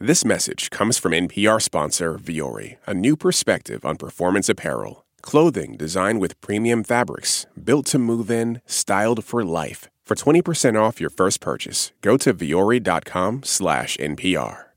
This 0.01 0.23
message 0.23 0.69
comes 0.69 0.97
from 0.97 1.11
NPR 1.11 1.61
sponsor 1.61 2.13
Vuori, 2.17 2.77
a 2.87 2.93
new 2.93 3.17
perspective 3.17 3.83
on 3.83 3.97
performance 3.97 4.47
apparel. 4.47 5.05
Clothing 5.21 5.75
designed 5.75 6.21
with 6.21 6.39
premium 6.39 6.85
fabrics, 6.85 7.45
built 7.61 7.85
to 7.87 7.99
move 7.99 8.31
in, 8.31 8.61
styled 8.65 9.25
for 9.25 9.43
life. 9.43 9.89
For 10.05 10.15
20% 10.15 10.79
off 10.81 11.01
your 11.01 11.09
first 11.09 11.41
purchase, 11.41 11.91
go 12.01 12.15
to 12.15 12.33
vuori.com 12.33 13.43
slash 13.43 13.97
NPR. 13.97 14.67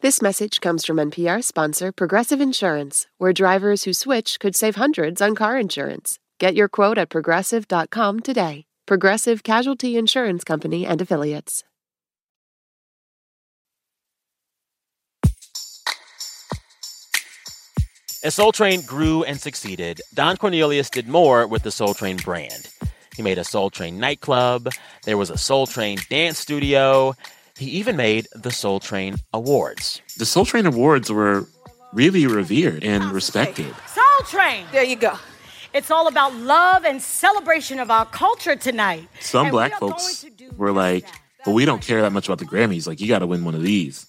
This 0.00 0.20
message 0.20 0.60
comes 0.60 0.84
from 0.84 0.96
NPR 0.96 1.44
sponsor 1.44 1.92
Progressive 1.92 2.40
Insurance, 2.40 3.06
where 3.18 3.32
drivers 3.32 3.84
who 3.84 3.92
switch 3.92 4.40
could 4.40 4.56
save 4.56 4.74
hundreds 4.74 5.22
on 5.22 5.36
car 5.36 5.56
insurance. 5.56 6.18
Get 6.40 6.56
your 6.56 6.68
quote 6.68 6.98
at 6.98 7.10
progressive.com 7.10 8.20
today. 8.20 8.64
Progressive 8.86 9.44
Casualty 9.44 9.96
Insurance 9.96 10.42
Company 10.42 10.84
and 10.84 11.00
Affiliates. 11.00 11.62
As 18.24 18.36
Soul 18.36 18.52
Train 18.52 18.82
grew 18.82 19.24
and 19.24 19.40
succeeded, 19.40 20.00
Don 20.14 20.36
Cornelius 20.36 20.88
did 20.88 21.08
more 21.08 21.44
with 21.44 21.64
the 21.64 21.72
Soul 21.72 21.92
Train 21.92 22.18
brand. 22.18 22.68
He 23.16 23.22
made 23.22 23.36
a 23.36 23.42
Soul 23.42 23.68
Train 23.68 23.98
nightclub, 23.98 24.68
there 25.02 25.18
was 25.18 25.28
a 25.28 25.36
Soul 25.36 25.66
Train 25.66 25.98
dance 26.08 26.38
studio. 26.38 27.14
He 27.58 27.66
even 27.70 27.96
made 27.96 28.28
the 28.32 28.52
Soul 28.52 28.78
Train 28.78 29.16
Awards. 29.34 30.00
The 30.18 30.24
Soul 30.24 30.44
Train 30.44 30.66
Awards 30.66 31.10
were 31.10 31.48
really 31.92 32.28
revered 32.28 32.84
and 32.84 33.10
respected. 33.10 33.74
Soul 33.88 34.26
Train. 34.26 34.66
There 34.70 34.84
you 34.84 34.94
go. 34.96 35.18
It's 35.74 35.90
all 35.90 36.06
about 36.06 36.32
love 36.36 36.84
and 36.84 37.02
celebration 37.02 37.80
of 37.80 37.90
our 37.90 38.06
culture 38.06 38.54
tonight. 38.54 39.08
Some 39.18 39.46
And 39.46 39.52
black 39.52 39.72
are 39.72 39.78
folks 39.80 40.24
were 40.56 40.70
like, 40.70 41.06
but 41.44 41.54
we 41.54 41.64
don't 41.64 41.82
care 41.82 42.02
that 42.02 42.12
much 42.12 42.28
about 42.28 42.38
the 42.38 42.44
Grammys. 42.44 42.86
Like, 42.86 43.00
you 43.00 43.08
got 43.08 43.18
to 43.18 43.26
win 43.26 43.44
one 43.44 43.56
of 43.56 43.62
these. 43.62 44.06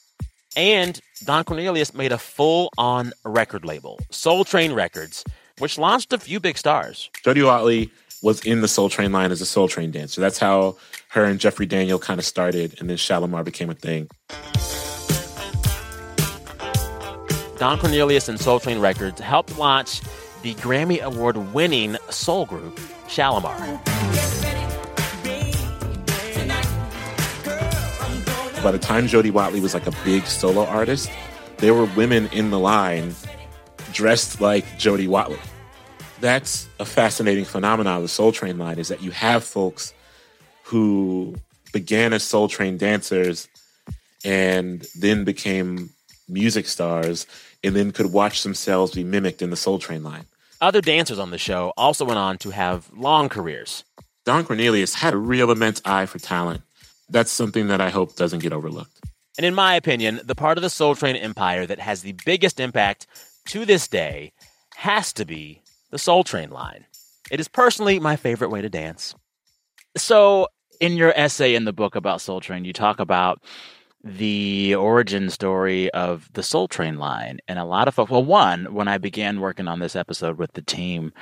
And 0.56 1.00
Don 1.26 1.44
Cornelius 1.46 1.94
made 1.94 2.12
a 2.12 2.18
full 2.18 2.70
on 2.78 3.14
record 3.24 3.64
label, 3.64 3.98
Soul 4.10 4.44
Train 4.44 4.74
Records, 4.74 5.24
which 5.60 5.78
launched 5.78 6.12
a 6.12 6.18
few 6.18 6.40
big 6.40 6.58
stars. 6.58 7.10
Jody 7.24 7.42
Watley 7.42 7.92
was 8.22 8.42
in 8.46 8.62
the 8.62 8.68
Soul 8.68 8.90
Train 8.90 9.12
line 9.12 9.32
as 9.32 9.40
a 9.40 9.46
Soul 9.46 9.68
Train 9.68 9.92
dancer. 9.92 10.20
That's 10.20 10.38
how 10.38 10.78
her 11.10 11.24
and 11.24 11.40
Jeffrey 11.40 11.66
Daniel 11.66 12.00
kind 12.00 12.20
of 12.20 12.26
started, 12.26 12.76
and 12.80 12.90
then 12.90 12.98
Shalimar 12.98 13.44
became 13.44 13.70
a 13.70 13.74
thing. 13.74 14.10
Don 17.58 17.80
Cornelius 17.80 18.28
and 18.28 18.40
Soul 18.40 18.60
Train 18.60 18.80
Records 18.80 19.22
helped 19.22 19.58
launch 19.58 20.02
the 20.42 20.54
Grammy 20.56 21.02
Award 21.02 21.38
winning 21.54 21.96
soul 22.10 22.46
group, 22.46 22.78
Shalimar. 23.08 23.56
By 28.64 28.72
the 28.72 28.80
time 28.80 29.08
Jody 29.08 29.30
Watley 29.30 29.60
was 29.60 29.74
like 29.74 29.88
a 29.88 29.94
big 30.06 30.26
solo 30.26 30.66
artist, 30.66 31.12
there 31.58 31.74
were 31.74 31.84
women 31.98 32.30
in 32.32 32.50
the 32.50 32.58
line 32.58 33.14
dressed 33.92 34.40
like 34.40 34.78
Jody 34.78 35.06
Watley. 35.06 35.38
That's 36.22 36.70
a 36.80 36.86
fascinating 36.86 37.44
phenomenon 37.44 37.98
of 37.98 38.04
the 38.04 38.08
Soul 38.08 38.32
Train 38.32 38.58
line 38.58 38.80
is 38.80 38.88
that 38.88 39.02
you 39.02 39.12
have 39.12 39.44
folks 39.44 39.94
who 40.64 41.36
began 41.74 42.14
as 42.14 42.24
Soul 42.24 42.48
Train 42.48 42.78
dancers 42.78 43.50
and 44.24 44.86
then 44.96 45.26
became 45.26 45.90
music 46.30 46.66
stars 46.66 47.28
and 47.66 47.76
then 47.76 47.92
could 47.92 48.14
watch 48.14 48.44
themselves 48.44 48.94
be 48.94 49.04
mimicked 49.04 49.42
in 49.42 49.50
the 49.50 49.58
Soul 49.58 49.78
Train 49.78 50.04
line. 50.04 50.26
Other 50.62 50.80
dancers 50.80 51.20
on 51.20 51.32
the 51.32 51.38
show 51.38 51.74
also 51.76 52.06
went 52.06 52.18
on 52.18 52.38
to 52.38 52.52
have 52.52 52.90
long 52.96 53.28
careers. 53.28 53.84
Don 54.24 54.46
Cornelius 54.46 54.94
had 54.94 55.14
a 55.14 55.18
real 55.18 55.52
immense 55.52 55.82
eye 55.84 56.06
for 56.06 56.18
talent. 56.18 56.62
That's 57.14 57.32
something 57.32 57.68
that 57.68 57.80
I 57.80 57.92
hope 57.92 58.16
doesn't 58.16 58.40
get 58.40 58.54
overlooked. 58.54 59.00
And 59.38 59.46
in 59.46 59.54
my 59.54 59.76
opinion, 59.76 60.20
the 60.24 60.36
part 60.36 60.58
of 60.58 60.64
the 60.64 60.70
Soul 60.70 60.96
Train 60.96 61.16
empire 61.16 61.66
that 61.68 61.80
has 61.80 62.02
the 62.02 62.16
biggest 62.26 62.60
impact 62.60 63.08
to 63.48 63.66
this 63.66 63.88
day 63.88 64.34
has 64.76 65.14
to 65.14 65.26
be 65.26 65.62
the 65.92 66.00
Soul 66.00 66.24
Train 66.24 66.50
line. 66.50 66.86
It 67.32 67.40
is 67.40 67.48
personally 67.48 68.00
my 68.00 68.16
favorite 68.16 68.50
way 68.50 68.62
to 68.62 68.70
dance. 68.70 69.16
So, 69.96 70.48
in 70.80 70.98
your 70.98 71.14
essay 71.16 71.54
in 71.54 71.66
the 71.66 71.72
book 71.72 71.96
about 71.96 72.20
Soul 72.20 72.42
Train, 72.42 72.66
you 72.66 72.74
talk 72.74 73.00
about 73.00 73.44
the 74.04 74.76
origin 74.76 75.30
story 75.30 75.92
of 75.92 76.30
the 76.34 76.44
Soul 76.44 76.68
Train 76.68 76.98
line. 76.98 77.40
And 77.48 77.60
a 77.60 77.64
lot 77.64 77.88
of 77.88 77.94
folks, 77.94 78.12
well, 78.12 78.26
one, 78.26 78.74
when 78.74 78.88
I 78.88 78.98
began 78.98 79.40
working 79.40 79.68
on 79.68 79.80
this 79.80 79.96
episode 79.96 80.38
with 80.40 80.52
the 80.54 80.64
team, 80.64 81.14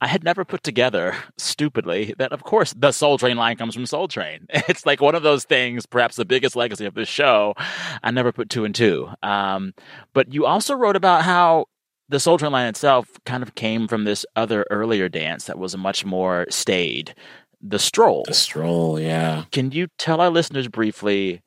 I 0.00 0.08
had 0.08 0.24
never 0.24 0.44
put 0.44 0.62
together, 0.62 1.16
stupidly, 1.38 2.14
that 2.18 2.32
of 2.32 2.42
course 2.42 2.74
the 2.76 2.92
Soul 2.92 3.16
Train 3.16 3.36
line 3.36 3.56
comes 3.56 3.74
from 3.74 3.86
Soul 3.86 4.08
Train. 4.08 4.46
It's 4.68 4.84
like 4.84 5.00
one 5.00 5.14
of 5.14 5.22
those 5.22 5.44
things, 5.44 5.86
perhaps 5.86 6.16
the 6.16 6.24
biggest 6.24 6.56
legacy 6.56 6.84
of 6.84 6.94
this 6.94 7.08
show. 7.08 7.54
I 8.02 8.10
never 8.10 8.32
put 8.32 8.50
two 8.50 8.64
and 8.64 8.74
two. 8.74 9.08
Um, 9.22 9.72
but 10.12 10.32
you 10.32 10.44
also 10.44 10.74
wrote 10.74 10.96
about 10.96 11.22
how 11.22 11.66
the 12.08 12.20
Soul 12.20 12.38
Train 12.38 12.52
line 12.52 12.68
itself 12.68 13.08
kind 13.24 13.42
of 13.42 13.54
came 13.54 13.88
from 13.88 14.04
this 14.04 14.26
other 14.36 14.66
earlier 14.70 15.08
dance 15.08 15.44
that 15.44 15.58
was 15.58 15.72
a 15.72 15.78
much 15.78 16.04
more 16.04 16.46
staid, 16.50 17.14
the 17.62 17.78
stroll. 17.78 18.24
The 18.26 18.34
stroll, 18.34 19.00
yeah. 19.00 19.44
Can 19.50 19.70
you 19.72 19.88
tell 19.98 20.20
our 20.20 20.30
listeners 20.30 20.68
briefly 20.68 21.42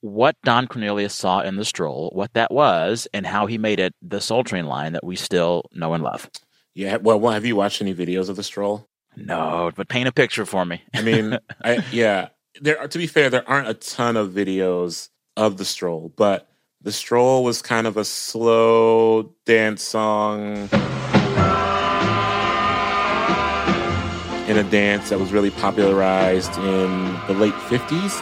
what 0.00 0.36
Don 0.42 0.66
Cornelius 0.66 1.14
saw 1.14 1.40
in 1.40 1.56
the 1.56 1.64
stroll, 1.64 2.10
what 2.12 2.34
that 2.34 2.50
was, 2.52 3.08
and 3.14 3.26
how 3.26 3.46
he 3.46 3.56
made 3.56 3.80
it 3.80 3.94
the 4.02 4.20
Soul 4.20 4.42
Train 4.44 4.66
line 4.66 4.92
that 4.92 5.04
we 5.04 5.16
still 5.16 5.64
know 5.72 5.94
and 5.94 6.02
love? 6.02 6.28
Yeah, 6.74 6.96
well, 6.96 7.20
well 7.20 7.32
have 7.32 7.44
you 7.44 7.56
watched 7.56 7.80
any 7.82 7.94
videos 7.94 8.28
of 8.28 8.36
the 8.36 8.42
stroll? 8.42 8.88
No, 9.16 9.70
but 9.76 9.88
paint 9.88 10.08
a 10.08 10.12
picture 10.12 10.44
for 10.44 10.64
me. 10.64 10.82
I 10.92 11.02
mean, 11.02 11.38
I, 11.62 11.84
yeah, 11.92 12.28
there. 12.60 12.78
are- 12.80 12.88
To 12.88 12.98
be 12.98 13.06
fair, 13.06 13.30
there 13.30 13.48
aren't 13.48 13.68
a 13.68 13.74
ton 13.74 14.16
of 14.16 14.30
videos 14.32 15.08
of 15.36 15.56
the 15.56 15.64
stroll, 15.64 16.12
but 16.16 16.48
the 16.82 16.92
stroll 16.92 17.44
was 17.44 17.62
kind 17.62 17.86
of 17.86 17.96
a 17.96 18.04
slow 18.04 19.34
dance 19.46 19.82
song 19.82 20.68
in 24.48 24.58
a 24.58 24.64
dance 24.70 25.08
that 25.08 25.18
was 25.18 25.32
really 25.32 25.50
popularized 25.50 26.54
in 26.58 27.14
the 27.26 27.34
late 27.34 27.54
fifties. 27.62 28.20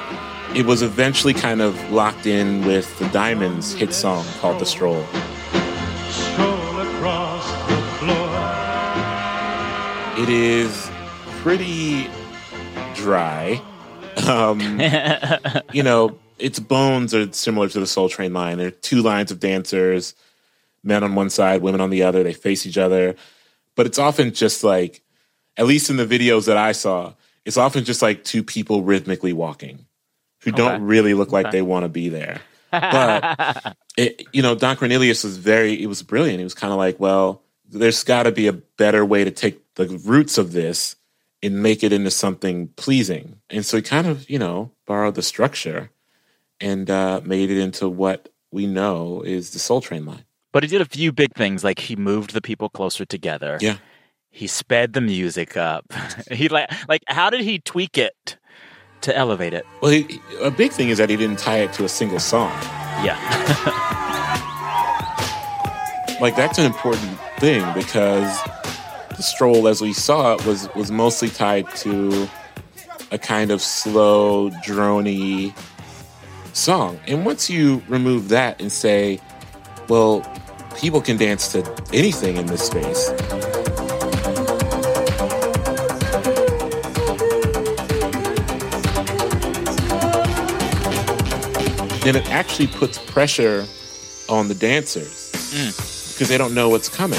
It 0.55 0.67
was 0.67 0.83
eventually 0.83 1.33
kind 1.35 1.61
of 1.63 1.91
locked 1.91 2.27
in 2.27 2.65
with 2.67 2.97
the 2.99 3.09
Diamonds 3.09 3.73
hit 3.73 3.93
song 3.95 4.25
called 4.41 4.61
"The 4.61 4.67
Stroll." 4.67 5.05
Stroll 5.07 5.32
It 10.23 10.29
is 10.29 10.91
pretty 11.41 12.09
dry. 12.95 13.61
Um, 14.29 14.81
you 15.73 15.83
know, 15.83 16.19
its 16.39 16.61
bones 16.61 17.13
are 17.13 17.33
similar 17.33 17.69
to 17.69 17.81
the 17.81 17.87
Soul 17.87 18.09
Train 18.09 18.33
line. 18.33 18.59
There 18.59 18.69
are 18.69 18.71
two 18.71 19.03
lines 19.03 19.33
of 19.33 19.41
dancers, 19.41 20.15
men 20.85 21.03
on 21.03 21.15
one 21.17 21.29
side, 21.29 21.63
women 21.63 21.81
on 21.81 21.91
the 21.91 22.05
other. 22.05 22.23
They 22.23 22.35
face 22.35 22.67
each 22.67 22.79
other. 22.79 23.17
But 23.75 23.87
it's 23.87 23.99
often 23.99 24.33
just 24.33 24.63
like, 24.63 25.03
at 25.57 25.67
least 25.67 25.91
in 25.91 25.97
the 25.97 26.07
videos 26.07 26.47
that 26.47 26.57
I 26.57 26.73
saw, 26.73 27.15
it's 27.45 27.57
often 27.57 27.85
just 27.85 28.01
like 28.03 28.23
two 28.23 28.45
people 28.45 28.83
rhythmically 28.85 29.33
walking 29.33 29.87
who 30.43 30.51
Okay. 30.51 30.57
don't 30.57 30.83
really 30.83 31.15
look 31.15 31.33
like 31.33 31.47
Okay. 31.47 31.59
they 31.59 31.63
want 31.63 31.85
to 31.85 31.89
be 31.89 32.09
there. 32.09 32.41
But 32.71 33.75
it, 33.97 34.27
you 34.33 34.43
know, 34.43 34.55
Don 34.55 34.77
Cornelius 34.77 35.25
was 35.25 35.37
very, 35.37 35.83
it 35.83 35.87
was 35.87 36.03
brilliant. 36.03 36.39
He 36.39 36.45
was 36.45 36.55
kind 36.55 36.73
of 36.73 36.79
like, 36.79 37.01
well, 37.01 37.42
there's 37.73 38.05
got 38.05 38.25
to 38.25 38.33
be 38.33 38.47
a 38.47 38.53
better 38.53 39.05
way 39.05 39.25
to 39.25 39.31
take 39.31 39.75
the 39.75 39.89
roots 40.05 40.39
of 40.39 40.53
this 40.53 40.97
and 41.43 41.63
make 41.63 41.83
it 41.83 41.93
into 41.93 42.11
something 42.11 42.69
pleasing. 42.77 43.41
And 43.51 43.67
so 43.67 43.79
he 43.79 43.83
kind 43.83 44.07
of, 44.07 44.29
you 44.31 44.39
know, 44.39 44.71
borrowed 44.87 45.15
the 45.17 45.23
structure 45.23 45.91
and 46.61 46.89
uh, 46.89 47.21
made 47.25 47.51
it 47.51 47.59
into 47.59 47.89
what 47.89 48.29
we 48.53 48.67
know 48.67 49.23
is 49.23 49.51
the 49.51 49.59
Soul 49.59 49.81
Train 49.81 50.05
line. 50.05 50.25
But 50.53 50.63
he 50.63 50.69
did 50.69 50.83
a 50.83 50.87
few 50.87 51.11
big 51.13 51.35
things, 51.35 51.65
like 51.65 51.79
he 51.79 51.97
moved 51.97 52.35
the 52.35 52.43
people 52.43 52.69
closer 52.69 53.05
together. 53.05 53.59
Yeah. 53.61 53.79
He 54.31 54.47
sped 54.47 54.93
the 54.93 55.01
music 55.01 55.57
up. 55.57 55.87
he 56.31 56.49
like 56.49 56.71
like 56.89 57.03
how 57.07 57.31
did 57.31 57.41
he 57.41 57.59
tweak 57.59 57.97
it 57.99 58.37
to 59.01 59.17
elevate 59.17 59.55
it? 59.55 59.65
Well, 59.81 59.93
he, 59.93 60.21
a 60.41 60.51
big 60.51 60.73
thing 60.73 60.91
is 60.91 60.99
that 60.99 61.11
he 61.11 61.17
didn't 61.17 61.39
tie 61.39 61.59
it 61.59 61.73
to 61.75 61.85
a 61.85 61.89
single 61.89 62.21
song. 62.21 62.53
Yeah. 63.03 63.17
like 66.21 66.37
that's 66.37 66.59
an 66.59 66.67
important 66.67 67.19
thing 67.43 67.75
because 67.75 68.41
the 69.17 69.23
stroll, 69.23 69.67
as 69.67 69.81
we 69.81 69.93
saw 69.93 70.35
it, 70.35 70.47
was 70.47 70.73
was 70.77 70.93
mostly 70.93 71.29
tied 71.29 71.69
to 71.75 72.29
a 73.11 73.19
kind 73.19 73.51
of 73.51 73.61
slow, 73.61 74.49
drony 74.65 75.53
song. 76.53 77.01
And 77.09 77.27
once 77.27 77.51
you 77.51 77.83
remove 77.89 78.29
that 78.29 78.61
and 78.61 78.71
say, 78.71 79.21
well, 79.89 80.25
people 80.77 81.01
can 81.01 81.17
dance 81.17 81.51
to 81.51 81.65
anything 81.93 82.37
in 82.37 82.47
this 82.47 82.63
space. 82.63 83.09
Then 92.05 92.15
it 92.15 92.31
actually 92.31 92.69
puts 92.69 92.99
pressure 92.99 93.67
on 94.29 94.47
the 94.47 94.55
dancers. 94.55 95.33
Mm 95.53 95.92
because 96.23 96.31
they 96.31 96.39
don't 96.39 96.55
know 96.55 96.69
what's 96.69 96.89
coming. 96.89 97.19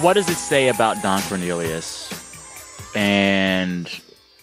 What 0.00 0.12
does 0.12 0.28
it 0.28 0.36
say 0.36 0.68
about 0.68 1.02
Don 1.02 1.20
Cornelius 1.22 2.08
and 2.94 3.88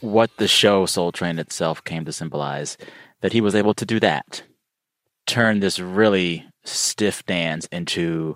what 0.02 0.36
the 0.36 0.50
show 0.50 0.86
Soul 0.86 1.14
Train 1.14 1.40
itself 1.40 1.82
came 1.86 2.04
to 2.04 2.12
symbolize 2.12 2.78
that 3.22 3.32
he 3.32 3.40
was 3.40 3.56
able 3.56 3.74
to 3.76 3.86
do 3.86 4.02
that? 4.02 4.44
Turn 5.28 5.62
this 5.62 5.80
really 5.80 6.46
stiff 6.66 7.26
dance 7.26 7.68
into 7.68 8.36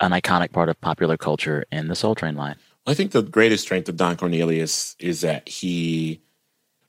an 0.00 0.10
iconic 0.10 0.52
part 0.52 0.68
of 0.68 0.78
popular 0.82 1.16
culture 1.16 1.64
in 1.72 1.88
the 1.88 1.96
Soul 1.96 2.14
Train 2.14 2.36
line. 2.36 2.56
I 2.86 2.92
think 2.92 3.12
the 3.12 3.22
greatest 3.22 3.64
strength 3.64 3.88
of 3.88 3.96
Don 3.96 4.18
Cornelius 4.18 4.96
is 4.98 5.22
that 5.22 5.48
he, 5.48 6.20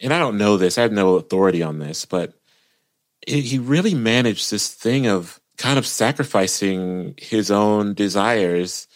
and 0.02 0.14
I 0.14 0.20
don't 0.20 0.38
know 0.38 0.58
this, 0.58 0.78
I 0.78 0.82
have 0.82 0.92
no 0.92 1.16
authority 1.16 1.64
on 1.64 1.80
this, 1.80 2.04
but 2.04 2.34
he 3.28 3.60
really 3.60 3.94
managed 3.94 4.52
this 4.52 4.74
thing 4.74 5.08
of 5.08 5.40
kind 5.58 5.78
of 5.78 5.86
sacrificing 5.86 7.14
his 7.18 7.52
own 7.52 7.94
desires 7.94 8.88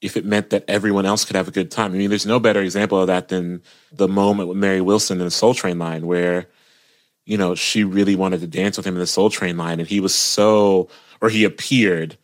if 0.00 0.16
it 0.16 0.24
meant 0.24 0.50
that 0.50 0.64
everyone 0.68 1.06
else 1.06 1.24
could 1.24 1.34
have 1.34 1.48
a 1.48 1.52
good 1.52 1.70
time. 1.70 1.92
I 1.92 1.96
mean, 1.96 2.10
there's 2.10 2.26
no 2.26 2.38
better 2.38 2.60
example 2.60 3.00
of 3.00 3.06
that 3.06 3.28
than 3.28 3.62
the 3.90 4.06
moment 4.06 4.48
with 4.48 4.58
Mary 4.58 4.80
Wilson 4.80 5.18
in 5.18 5.24
the 5.24 5.30
Soul 5.30 5.54
Train 5.54 5.78
line 5.78 6.06
where, 6.06 6.46
you 7.24 7.38
know, 7.38 7.54
she 7.54 7.84
really 7.84 8.14
wanted 8.14 8.40
to 8.40 8.46
dance 8.46 8.76
with 8.76 8.86
him 8.86 8.94
in 8.94 9.00
the 9.00 9.06
Soul 9.06 9.30
Train 9.30 9.56
line 9.56 9.80
and 9.80 9.88
he 9.88 10.00
was 10.00 10.14
so, 10.14 10.88
or 11.20 11.30
he 11.30 11.42
appeared. 11.42 12.18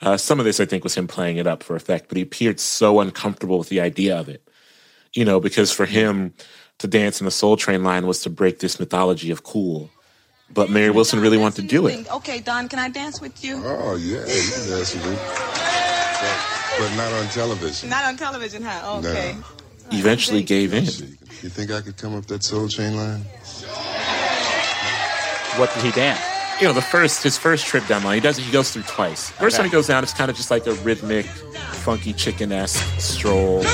Uh, 0.00 0.16
some 0.16 0.38
of 0.38 0.44
this, 0.44 0.60
I 0.60 0.64
think, 0.64 0.84
was 0.84 0.94
him 0.94 1.08
playing 1.08 1.38
it 1.38 1.46
up 1.46 1.62
for 1.62 1.76
effect, 1.76 2.08
but 2.08 2.16
he 2.16 2.22
appeared 2.22 2.60
so 2.60 3.00
uncomfortable 3.00 3.58
with 3.58 3.68
the 3.68 3.80
idea 3.80 4.16
of 4.16 4.28
it. 4.28 4.48
You 5.12 5.24
know, 5.24 5.40
because 5.40 5.72
for 5.72 5.86
him 5.86 6.34
to 6.78 6.86
dance 6.86 7.20
in 7.20 7.24
the 7.24 7.30
Soul 7.30 7.56
Train 7.56 7.84
line 7.84 8.06
was 8.06 8.22
to 8.22 8.30
break 8.30 8.60
this 8.60 8.78
mythology 8.78 9.30
of 9.30 9.42
cool. 9.42 9.90
But 10.52 10.70
Mary 10.70 10.90
Wilson 10.90 11.20
really 11.20 11.38
wanted 11.38 11.62
to 11.62 11.68
do 11.68 11.86
it. 11.86 12.10
Okay, 12.12 12.40
Don, 12.40 12.68
can 12.68 12.78
I 12.78 12.88
dance 12.88 13.20
with 13.20 13.42
you? 13.42 13.60
Oh, 13.64 13.96
yeah, 13.96 14.18
you 14.18 14.24
can 14.24 14.68
dance 14.70 14.94
with 14.94 15.04
me. 15.06 15.16
But, 15.16 16.78
but 16.78 16.96
not 16.96 17.12
on 17.12 17.26
television. 17.30 17.88
Not 17.88 18.04
on 18.04 18.16
television, 18.16 18.62
huh? 18.62 18.98
Okay. 18.98 19.36
Eventually 19.90 20.42
gave 20.42 20.72
in. 20.72 20.84
You 20.84 21.50
think 21.50 21.70
I 21.70 21.80
could 21.80 21.96
come 21.96 22.14
up 22.14 22.26
that 22.26 22.42
Soul 22.42 22.68
Train 22.68 22.96
line? 22.96 23.20
What 25.58 25.72
did 25.74 25.82
he 25.84 25.90
dance? 25.92 26.20
You 26.60 26.68
know, 26.68 26.72
the 26.72 26.82
first 26.82 27.22
his 27.22 27.36
first 27.36 27.66
trip 27.66 27.86
down 27.86 28.04
line, 28.04 28.14
he 28.14 28.20
does 28.20 28.36
he 28.36 28.50
goes 28.52 28.70
through 28.70 28.84
twice. 28.84 29.30
First 29.30 29.54
Okay. 29.56 29.62
time 29.62 29.70
he 29.70 29.72
goes 29.72 29.88
down, 29.88 30.02
it's 30.04 30.14
kind 30.14 30.30
of 30.30 30.36
just 30.36 30.50
like 30.50 30.66
a 30.66 30.72
rhythmic, 30.74 31.26
funky 31.26 32.12
chicken 32.12 32.52
esque 32.52 32.82
stroll. 33.00 33.64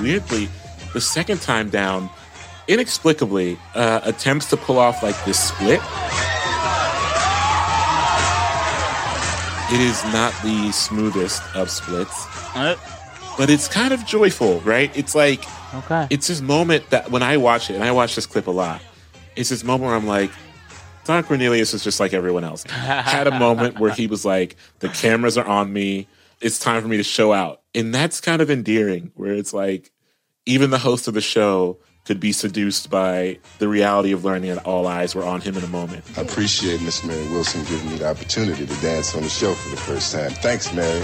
Weirdly, 0.00 0.48
the 0.92 1.00
second 1.00 1.40
time 1.40 1.70
down, 1.70 2.10
inexplicably, 2.66 3.58
uh, 3.74 4.00
attempts 4.04 4.50
to 4.50 4.56
pull 4.56 4.78
off 4.78 5.02
like 5.02 5.16
this 5.24 5.38
split. 5.38 5.80
It 9.70 9.80
is 9.80 10.02
not 10.14 10.32
the 10.42 10.72
smoothest 10.72 11.42
of 11.54 11.70
splits, 11.70 12.26
but 13.36 13.50
it's 13.50 13.68
kind 13.68 13.92
of 13.92 14.04
joyful, 14.06 14.60
right? 14.60 14.90
It's 14.96 15.14
like 15.14 15.44
okay, 15.74 16.06
it's 16.08 16.28
this 16.28 16.40
moment 16.40 16.88
that 16.88 17.10
when 17.10 17.22
I 17.22 17.36
watch 17.36 17.68
it, 17.68 17.74
and 17.74 17.84
I 17.84 17.92
watch 17.92 18.14
this 18.14 18.24
clip 18.24 18.46
a 18.46 18.50
lot, 18.50 18.80
it's 19.36 19.50
this 19.50 19.62
moment 19.62 19.88
where 19.88 19.94
I'm 19.94 20.06
like, 20.06 20.30
Don 21.04 21.22
Cornelius 21.22 21.74
is 21.74 21.84
just 21.84 22.00
like 22.00 22.14
everyone 22.14 22.44
else. 22.44 22.62
Had 22.70 23.26
a 23.26 23.38
moment 23.38 23.78
where 23.78 23.92
he 23.92 24.06
was 24.06 24.24
like, 24.24 24.56
the 24.80 24.88
cameras 24.88 25.36
are 25.36 25.46
on 25.46 25.70
me. 25.72 26.06
It's 26.40 26.58
time 26.58 26.80
for 26.80 26.88
me 26.88 26.96
to 26.96 27.02
show 27.02 27.32
out. 27.32 27.60
And 27.74 27.94
that's 27.94 28.20
kind 28.20 28.40
of 28.40 28.50
endearing, 28.50 29.12
where 29.16 29.34
it's 29.34 29.52
like, 29.52 29.90
even 30.48 30.70
the 30.70 30.78
host 30.78 31.06
of 31.06 31.14
the 31.14 31.20
show 31.20 31.78
could 32.06 32.18
be 32.18 32.32
seduced 32.32 32.88
by 32.88 33.38
the 33.58 33.68
reality 33.68 34.12
of 34.12 34.24
learning 34.24 34.54
that 34.54 34.64
all 34.64 34.86
eyes 34.86 35.14
were 35.14 35.22
on 35.22 35.42
him 35.42 35.58
in 35.58 35.62
a 35.62 35.68
moment. 35.68 36.02
I 36.16 36.22
appreciate 36.22 36.80
Miss 36.80 37.04
Mary 37.04 37.22
Wilson 37.28 37.62
giving 37.64 37.90
me 37.90 37.98
the 37.98 38.08
opportunity 38.08 38.66
to 38.66 38.80
dance 38.80 39.14
on 39.14 39.22
the 39.22 39.28
show 39.28 39.52
for 39.52 39.68
the 39.68 39.76
first 39.76 40.14
time. 40.14 40.30
Thanks, 40.30 40.72
Mary. 40.72 41.02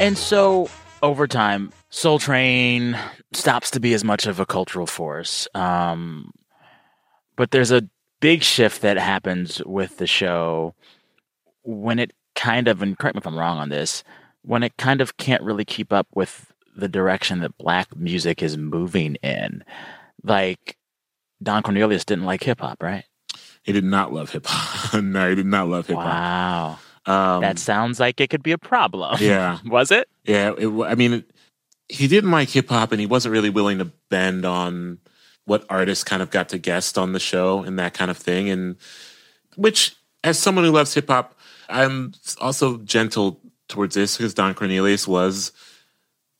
And 0.00 0.18
so 0.18 0.68
over 1.04 1.28
time, 1.28 1.70
Soul 1.88 2.18
Train 2.18 2.98
stops 3.32 3.70
to 3.70 3.80
be 3.80 3.94
as 3.94 4.02
much 4.02 4.26
of 4.26 4.40
a 4.40 4.46
cultural 4.46 4.88
force. 4.88 5.46
Um, 5.54 6.32
but 7.36 7.52
there's 7.52 7.70
a 7.70 7.88
big 8.18 8.42
shift 8.42 8.82
that 8.82 8.98
happens 8.98 9.62
with 9.64 9.98
the 9.98 10.08
show 10.08 10.74
when 11.62 12.00
it 12.00 12.12
kind 12.34 12.66
of, 12.66 12.82
and 12.82 12.98
correct 12.98 13.14
me 13.14 13.20
if 13.20 13.26
I'm 13.26 13.38
wrong 13.38 13.58
on 13.58 13.68
this, 13.68 14.02
when 14.42 14.64
it 14.64 14.76
kind 14.76 15.00
of 15.00 15.16
can't 15.16 15.42
really 15.44 15.64
keep 15.64 15.92
up 15.92 16.08
with 16.12 16.52
the 16.76 16.88
direction 16.88 17.40
that 17.40 17.56
black 17.58 17.96
music 17.96 18.42
is 18.42 18.56
moving 18.56 19.16
in. 19.16 19.64
Like 20.22 20.76
Don 21.42 21.62
Cornelius 21.62 22.04
didn't 22.04 22.24
like 22.24 22.42
hip 22.42 22.60
hop, 22.60 22.82
right? 22.82 23.04
He 23.62 23.72
did 23.72 23.84
not 23.84 24.12
love 24.12 24.30
hip 24.30 24.46
hop. 24.46 25.02
no, 25.02 25.28
he 25.28 25.34
did 25.34 25.46
not 25.46 25.68
love 25.68 25.86
hip 25.86 25.96
hop. 25.96 26.06
Wow. 26.06 26.78
Um, 27.06 27.42
that 27.42 27.58
sounds 27.58 28.00
like 28.00 28.20
it 28.20 28.30
could 28.30 28.42
be 28.42 28.52
a 28.52 28.58
problem. 28.58 29.18
Yeah. 29.20 29.58
Was 29.66 29.90
it? 29.90 30.08
Yeah, 30.24 30.52
it, 30.56 30.68
I 30.68 30.94
mean, 30.94 31.12
it, 31.14 31.30
he 31.88 32.08
didn't 32.08 32.30
like 32.30 32.48
hip 32.48 32.68
hop, 32.68 32.92
and 32.92 33.00
he 33.00 33.06
wasn't 33.06 33.32
really 33.32 33.50
willing 33.50 33.78
to 33.78 33.86
bend 34.08 34.44
on 34.44 34.98
what 35.44 35.66
artists 35.68 36.02
kind 36.02 36.22
of 36.22 36.30
got 36.30 36.48
to 36.50 36.58
guest 36.58 36.96
on 36.96 37.12
the 37.12 37.20
show 37.20 37.62
and 37.62 37.78
that 37.78 37.92
kind 37.92 38.10
of 38.10 38.16
thing. 38.16 38.48
And 38.48 38.76
which, 39.56 39.94
as 40.22 40.38
someone 40.38 40.64
who 40.64 40.70
loves 40.70 40.94
hip 40.94 41.08
hop, 41.08 41.38
I'm 41.68 42.14
also 42.40 42.78
gentle 42.78 43.40
towards 43.68 43.94
this 43.94 44.16
because 44.16 44.32
Don 44.32 44.54
Cornelius 44.54 45.06
was, 45.06 45.52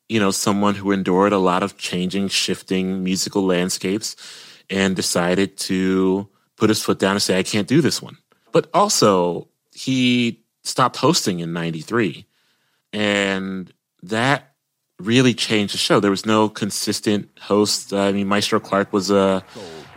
you 0.08 0.20
know, 0.20 0.30
someone 0.30 0.74
who 0.74 0.92
endured 0.92 1.32
a 1.32 1.38
lot 1.38 1.62
of 1.62 1.78
changing, 1.78 2.28
shifting 2.28 3.02
musical 3.02 3.44
landscapes 3.44 4.16
and 4.70 4.94
decided 4.94 5.56
to 5.56 6.28
put 6.56 6.68
his 6.68 6.82
foot 6.82 6.98
down 6.98 7.12
and 7.12 7.22
say, 7.22 7.38
I 7.38 7.42
can't 7.42 7.68
do 7.68 7.80
this 7.80 8.02
one. 8.02 8.18
But 8.52 8.68
also, 8.72 9.48
he 9.72 10.42
stopped 10.62 10.96
hosting 10.96 11.40
in 11.40 11.52
93. 11.52 12.26
And 12.92 13.72
that 14.02 14.54
really 14.98 15.34
changed 15.34 15.74
the 15.74 15.78
show. 15.78 16.00
There 16.00 16.10
was 16.10 16.26
no 16.26 16.48
consistent 16.48 17.28
host. 17.40 17.92
I 17.92 18.12
mean, 18.12 18.26
Mystro 18.26 18.62
Clark 18.62 18.92
was 18.92 19.10
a 19.10 19.44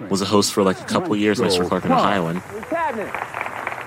was 0.09 0.21
a 0.21 0.25
host 0.25 0.53
for 0.53 0.63
like 0.63 0.79
a 0.79 0.85
couple 0.85 1.13
of 1.13 1.19
years. 1.19 1.39
Mystro 1.39 1.67
Clark 1.67 1.85
in 1.85 1.91
Ohio. 1.91 2.39
Cabinet, 2.69 3.13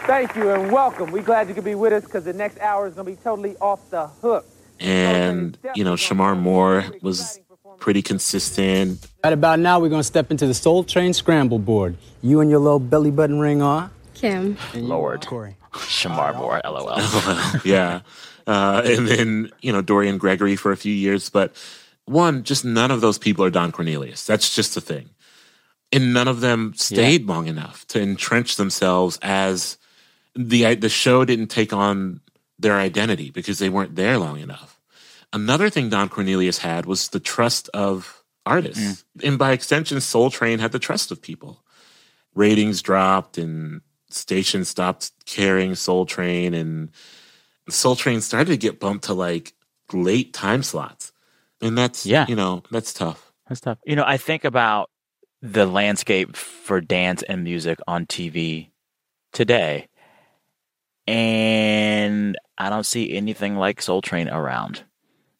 thank 0.06 0.34
you 0.36 0.50
and 0.50 0.70
welcome. 0.70 1.10
We're 1.10 1.22
glad 1.22 1.48
you 1.48 1.54
could 1.54 1.64
be 1.64 1.74
with 1.74 1.92
us 1.92 2.04
because 2.04 2.24
the 2.24 2.32
next 2.32 2.58
hour 2.60 2.86
is 2.86 2.94
going 2.94 3.06
to 3.06 3.12
be 3.12 3.22
totally 3.22 3.56
off 3.56 3.90
the 3.90 4.06
hook. 4.06 4.46
And 4.80 5.58
you 5.74 5.84
know, 5.84 5.94
Shemar 5.94 6.38
Moore 6.38 6.84
was 7.02 7.38
pretty 7.78 8.02
consistent. 8.02 9.06
Right 9.24 9.32
about 9.32 9.58
now, 9.58 9.80
we're 9.80 9.88
going 9.88 10.00
to 10.00 10.04
step 10.04 10.30
into 10.30 10.46
the 10.46 10.54
Soul 10.54 10.84
Train 10.84 11.12
Scramble 11.12 11.58
Board. 11.58 11.96
You 12.22 12.40
and 12.40 12.50
your 12.50 12.60
little 12.60 12.78
belly 12.78 13.10
button 13.10 13.40
ring 13.40 13.62
on. 13.62 13.90
Kim. 14.14 14.56
Lord. 14.74 15.22
Shemar 15.22 16.36
Moore, 16.36 16.60
lol. 16.64 17.60
yeah. 17.64 18.00
Uh, 18.46 18.82
and 18.84 19.08
then, 19.08 19.50
you 19.60 19.72
know, 19.72 19.80
Dorian 19.80 20.18
Gregory 20.18 20.56
for 20.56 20.72
a 20.72 20.76
few 20.76 20.92
years. 20.92 21.30
But 21.30 21.54
one, 22.04 22.42
just 22.42 22.64
none 22.64 22.90
of 22.90 23.00
those 23.00 23.18
people 23.18 23.44
are 23.44 23.50
Don 23.50 23.72
Cornelius. 23.72 24.26
That's 24.26 24.54
just 24.54 24.74
the 24.74 24.80
thing. 24.80 25.10
And 25.92 26.12
none 26.12 26.28
of 26.28 26.40
them 26.40 26.74
stayed 26.76 27.26
long 27.26 27.46
enough 27.46 27.86
to 27.88 28.00
entrench 28.00 28.56
themselves 28.56 29.18
as 29.22 29.76
the 30.36 30.74
the 30.76 30.88
show 30.88 31.24
didn't 31.24 31.48
take 31.48 31.72
on 31.72 32.20
their 32.60 32.78
identity 32.78 33.30
because 33.30 33.58
they 33.58 33.68
weren't 33.68 33.96
there 33.96 34.18
long 34.18 34.38
enough. 34.38 34.78
Another 35.32 35.70
thing 35.70 35.88
Don 35.88 36.08
Cornelius 36.08 36.58
had 36.58 36.86
was 36.86 37.08
the 37.08 37.20
trust 37.20 37.68
of 37.72 38.22
artists. 38.44 39.04
Mm. 39.18 39.28
And 39.28 39.38
by 39.38 39.52
extension, 39.52 40.00
Soul 40.00 40.30
Train 40.30 40.58
had 40.58 40.72
the 40.72 40.78
trust 40.78 41.10
of 41.10 41.22
people. 41.22 41.62
Ratings 42.34 42.82
dropped 42.82 43.38
and 43.38 43.80
stations 44.10 44.68
stopped 44.68 45.12
carrying 45.26 45.74
Soul 45.74 46.06
Train 46.06 46.54
and 46.54 46.90
Soul 47.68 47.96
Train 47.96 48.20
started 48.20 48.50
to 48.50 48.56
get 48.56 48.80
bumped 48.80 49.04
to 49.04 49.14
like 49.14 49.54
late 49.92 50.32
time 50.32 50.62
slots. 50.62 51.12
And 51.60 51.76
that's 51.78 52.04
Yeah. 52.06 52.26
you 52.28 52.34
know, 52.34 52.62
that's 52.70 52.92
tough. 52.92 53.32
That's 53.48 53.60
tough. 53.60 53.78
You 53.84 53.96
know, 53.96 54.04
I 54.06 54.16
think 54.16 54.44
about 54.44 54.90
the 55.42 55.66
landscape 55.66 56.36
for 56.36 56.80
dance 56.80 57.22
and 57.22 57.44
music 57.44 57.78
on 57.86 58.06
TV 58.06 58.70
today, 59.32 59.88
and 61.06 62.36
I 62.58 62.70
don't 62.70 62.86
see 62.86 63.12
anything 63.12 63.56
like 63.56 63.82
Soul 63.82 64.02
Train 64.02 64.28
around. 64.28 64.84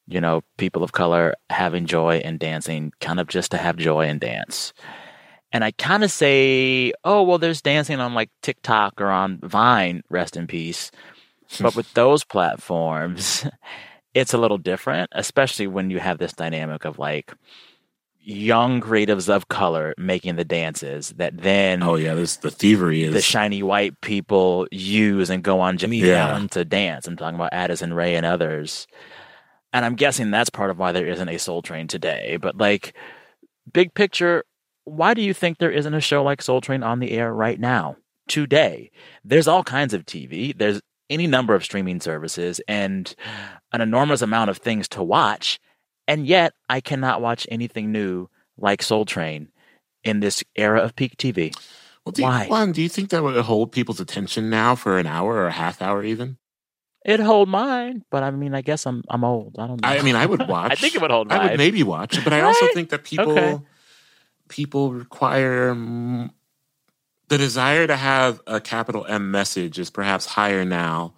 You 0.07 0.21
know, 0.21 0.43
people 0.57 0.83
of 0.83 0.93
color 0.93 1.35
having 1.51 1.87
joy 1.87 2.21
and 2.25 2.39
dancing, 2.39 2.93
kind 3.01 3.21
of 3.21 3.29
just 3.29 3.53
to 3.53 3.59
have 3.59 3.77
joy 3.77 4.07
and 4.07 4.21
dance. 4.21 4.73
And 5.53 5.65
I 5.65 5.73
kind 5.73 6.05
of 6.05 6.11
say, 6.11 6.93
oh, 7.05 7.23
well, 7.23 7.39
there's 7.39 7.63
dancing 7.63 8.01
on 8.01 8.15
like 8.15 8.31
TikTok 8.43 9.01
or 9.01 9.09
on 9.09 9.39
Vine, 9.43 10.03
rest 10.09 10.37
in 10.37 10.47
peace. 10.47 10.91
But 11.61 11.75
with 11.75 11.93
those 11.95 12.23
platforms, 12.23 13.45
it's 14.15 14.33
a 14.33 14.39
little 14.39 14.57
different, 14.57 15.11
especially 15.13 15.67
when 15.67 15.91
you 15.91 15.99
have 15.99 16.19
this 16.19 16.33
dynamic 16.33 16.85
of 16.85 17.01
like 17.01 17.33
young 18.23 18.81
creatives 18.81 19.29
of 19.29 19.49
color 19.49 19.95
making 19.97 20.37
the 20.37 20.45
dances 20.45 21.11
that 21.17 21.37
then 21.39 21.83
oh 21.83 21.95
yeah, 21.97 22.15
this 22.15 22.37
the 22.37 22.51
thievery 22.51 23.03
is 23.03 23.15
the 23.15 23.21
shiny 23.23 23.63
white 23.63 23.99
people 24.03 24.67
use 24.71 25.31
and 25.31 25.43
go 25.43 25.61
on 25.61 25.79
Jimmy 25.79 25.99
Yeah. 25.99 26.27
Fallon 26.27 26.49
to 26.51 26.65
dance. 26.65 27.07
I'm 27.07 27.17
talking 27.17 27.35
about 27.35 27.53
Addison 27.53 27.95
Rae 27.95 28.15
and 28.15 28.27
others. 28.27 28.87
And 29.73 29.85
I'm 29.85 29.95
guessing 29.95 30.31
that's 30.31 30.51
part 30.51 30.71
of 30.71 30.79
why 30.79 30.93
there 30.93 31.07
isn't 31.07 31.29
a 31.29 31.39
Soul 31.39 31.63
Train 31.63 31.87
today. 31.87 32.37
But 32.41 32.59
like 32.59 32.95
big 33.73 33.95
picture, 33.95 34.45
why 34.85 35.15
do 35.15 35.23
you 35.23 35.33
think 35.33 35.59
there 35.59 35.71
isn't 35.71 35.95
a 35.95 36.01
show 36.01 36.23
like 36.23 36.43
Soul 36.43 36.61
Train 36.61 36.83
on 36.83 36.99
the 36.99 37.13
air 37.13 37.33
right 37.33 37.59
now? 37.59 37.97
Today. 38.29 38.91
There's 39.25 39.49
all 39.49 39.65
kinds 39.65 39.95
of 39.95 40.05
TV. 40.05 40.57
There's 40.57 40.81
any 41.09 41.27
number 41.27 41.55
of 41.55 41.65
streaming 41.65 42.01
services 42.01 42.61
and 42.69 43.15
an 43.73 43.81
enormous 43.81 44.23
amount 44.23 44.51
of 44.51 44.59
things 44.59 44.89
to 44.89 45.03
watch. 45.03 45.59
And 46.11 46.27
yet 46.27 46.55
I 46.69 46.81
cannot 46.81 47.23
watch 47.23 47.47
anything 47.53 47.93
new 47.93 48.29
like 48.59 48.83
Soul 48.83 49.05
Train 49.05 49.47
in 50.03 50.19
this 50.19 50.43
era 50.57 50.81
of 50.81 50.97
peak 50.97 51.17
TV. 51.17 51.57
Well, 52.05 52.11
do 52.11 52.23
you, 52.23 52.29
Why? 52.29 52.73
Do 52.73 52.83
you 52.83 52.89
think 52.89 53.11
that 53.11 53.23
would 53.23 53.37
hold 53.45 53.71
people's 53.71 54.01
attention 54.01 54.51
now 54.51 54.75
for 54.75 54.99
an 54.99 55.07
hour 55.07 55.35
or 55.35 55.47
a 55.47 55.53
half 55.53 55.81
hour 55.81 56.03
even? 56.03 56.37
It'd 57.05 57.25
hold 57.25 57.49
mine, 57.49 58.03
but 58.11 58.25
I 58.25 58.33
mean, 58.33 58.57
I 58.57 58.61
guess 58.61 58.87
I'm 58.87 59.05
I'm 59.09 59.23
old. 59.23 59.55
I 59.57 59.69
don't 59.69 59.81
know. 59.81 59.89
I 59.89 60.03
mean, 60.03 60.17
I 60.17 60.27
would 60.27 60.49
watch. 60.49 60.73
I 60.73 60.75
think 60.75 60.97
it 60.97 61.01
would 61.01 61.13
hold 61.13 61.33
I 61.33 61.51
would 61.51 61.59
maybe 61.59 61.85
watch, 61.85 62.23
but 62.25 62.33
I 62.33 62.41
also 62.41 62.67
think 62.67 62.89
that 62.91 63.05
people 63.05 63.39
Okay. 63.39 63.61
people 64.49 64.93
require 64.93 65.75
the 67.29 67.39
desire 67.39 67.87
to 67.87 67.97
have 67.97 68.41
a 68.49 68.61
capital 68.61 69.07
M 69.07 69.31
message 69.31 69.79
is 69.79 69.91
perhaps 69.91 70.27
higher 70.27 70.65
now 70.65 71.15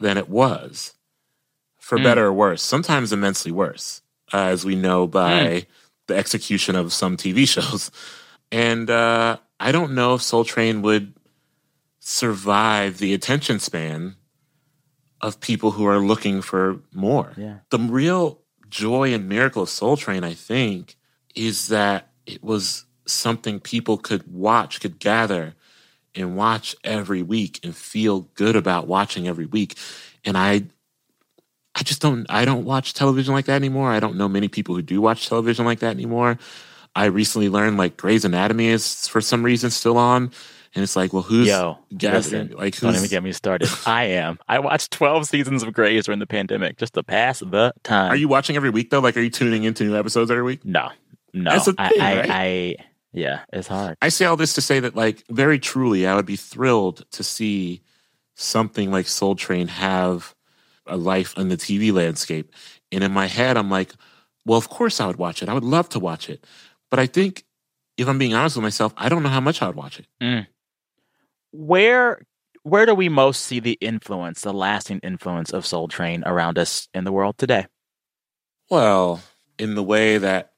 than 0.00 0.18
it 0.18 0.28
was, 0.28 0.94
for 1.90 1.98
Mm. 1.98 2.04
better 2.04 2.26
or 2.26 2.32
worse. 2.32 2.62
Sometimes 2.62 3.12
immensely 3.12 3.50
worse, 3.50 4.00
uh, 4.32 4.36
as 4.54 4.64
we 4.64 4.76
know 4.76 5.08
by 5.08 5.32
Mm. 5.42 5.66
the 6.06 6.16
execution 6.16 6.76
of 6.76 6.92
some 6.92 7.16
TV 7.16 7.44
shows. 7.54 7.90
And 8.52 8.88
uh, 8.88 9.38
I 9.58 9.72
don't 9.72 9.92
know 9.92 10.14
if 10.14 10.22
Soul 10.22 10.44
Train 10.44 10.82
would 10.82 11.14
survive 11.98 12.98
the 12.98 13.12
attention 13.12 13.58
span 13.58 14.14
of 15.20 15.40
people 15.40 15.72
who 15.72 15.84
are 15.86 15.98
looking 15.98 16.40
for 16.42 16.80
more. 16.94 17.32
Yeah. 17.36 17.58
The 17.70 17.78
real 17.78 18.40
joy 18.68 19.12
and 19.12 19.28
miracle 19.28 19.62
of 19.64 19.68
Soul 19.68 19.96
Train, 19.96 20.24
I 20.24 20.34
think, 20.34 20.96
is 21.34 21.68
that 21.68 22.08
it 22.24 22.42
was 22.42 22.84
something 23.06 23.58
people 23.60 23.98
could 23.98 24.22
watch, 24.32 24.80
could 24.80 24.98
gather 25.00 25.54
and 26.14 26.36
watch 26.36 26.74
every 26.84 27.22
week 27.22 27.58
and 27.64 27.74
feel 27.76 28.20
good 28.34 28.56
about 28.56 28.86
watching 28.86 29.26
every 29.28 29.46
week. 29.46 29.76
And 30.24 30.38
I 30.38 30.66
I 31.74 31.82
just 31.82 32.00
don't 32.00 32.26
I 32.28 32.44
don't 32.44 32.64
watch 32.64 32.94
television 32.94 33.32
like 33.34 33.46
that 33.46 33.54
anymore. 33.54 33.90
I 33.90 34.00
don't 34.00 34.16
know 34.16 34.28
many 34.28 34.48
people 34.48 34.74
who 34.74 34.82
do 34.82 35.00
watch 35.00 35.28
television 35.28 35.64
like 35.64 35.80
that 35.80 35.92
anymore. 35.92 36.38
I 36.94 37.06
recently 37.06 37.48
learned 37.48 37.76
like 37.76 37.96
Grey's 37.96 38.24
Anatomy 38.24 38.68
is 38.68 39.06
for 39.08 39.20
some 39.20 39.42
reason 39.44 39.70
still 39.70 39.96
on. 39.96 40.32
And 40.74 40.84
it's 40.84 40.94
like, 40.94 41.12
well, 41.12 41.22
who's 41.22 41.48
Yo, 41.48 41.78
gathering? 41.96 42.48
listen, 42.48 42.56
like, 42.56 42.78
don't 42.78 42.92
who's 42.92 43.02
even 43.02 43.10
get 43.10 43.24
me 43.24 43.32
started. 43.32 43.68
I 43.86 44.04
am. 44.04 44.38
I 44.48 44.60
watched 44.60 44.92
12 44.92 45.26
seasons 45.26 45.64
of 45.64 45.72
Grey's 45.72 46.04
during 46.04 46.20
the 46.20 46.28
pandemic 46.28 46.76
just 46.76 46.94
to 46.94 47.02
pass 47.02 47.40
the 47.40 47.72
time. 47.82 48.12
Are 48.12 48.16
you 48.16 48.28
watching 48.28 48.54
every 48.54 48.70
week 48.70 48.90
though? 48.90 49.00
Like, 49.00 49.16
are 49.16 49.20
you 49.20 49.30
tuning 49.30 49.64
into 49.64 49.82
new 49.82 49.96
episodes 49.96 50.30
every 50.30 50.44
week? 50.44 50.64
No, 50.64 50.90
no. 51.32 51.50
That's 51.50 51.68
I, 51.76 51.88
thing, 51.88 52.00
I, 52.00 52.16
right? 52.16 52.30
I, 52.30 52.76
yeah, 53.12 53.40
it's 53.52 53.66
hard. 53.66 53.96
I 54.00 54.10
say 54.10 54.26
all 54.26 54.36
this 54.36 54.54
to 54.54 54.60
say 54.60 54.78
that, 54.78 54.94
like, 54.94 55.24
very 55.28 55.58
truly, 55.58 56.06
I 56.06 56.14
would 56.14 56.26
be 56.26 56.36
thrilled 56.36 57.04
to 57.12 57.24
see 57.24 57.82
something 58.36 58.92
like 58.92 59.08
Soul 59.08 59.34
Train 59.34 59.66
have 59.66 60.36
a 60.90 60.96
life 60.96 61.36
in 61.36 61.48
the 61.48 61.56
TV 61.56 61.92
landscape. 61.92 62.52
And 62.92 63.04
in 63.04 63.12
my 63.12 63.26
head, 63.26 63.56
I'm 63.56 63.70
like, 63.70 63.92
well, 64.44 64.58
of 64.58 64.68
course 64.68 65.00
I 65.00 65.06
would 65.06 65.16
watch 65.16 65.42
it. 65.42 65.48
I 65.48 65.54
would 65.54 65.64
love 65.64 65.88
to 65.90 65.98
watch 65.98 66.28
it. 66.28 66.44
But 66.90 66.98
I 66.98 67.06
think, 67.06 67.44
if 67.96 68.08
I'm 68.08 68.18
being 68.18 68.34
honest 68.34 68.56
with 68.56 68.62
myself, 68.62 68.92
I 68.96 69.08
don't 69.08 69.22
know 69.22 69.28
how 69.28 69.40
much 69.40 69.62
I 69.62 69.66
would 69.66 69.76
watch 69.76 69.98
it. 69.98 70.06
Mm. 70.20 70.46
Where 71.52 72.22
where 72.62 72.84
do 72.84 72.94
we 72.94 73.08
most 73.08 73.42
see 73.42 73.60
the 73.60 73.78
influence, 73.80 74.42
the 74.42 74.52
lasting 74.52 75.00
influence 75.02 75.50
of 75.50 75.64
Soul 75.64 75.88
Train 75.88 76.22
around 76.26 76.58
us 76.58 76.88
in 76.92 77.04
the 77.04 77.12
world 77.12 77.38
today? 77.38 77.66
Well, 78.68 79.22
in 79.58 79.74
the 79.74 79.82
way 79.82 80.18
that 80.18 80.52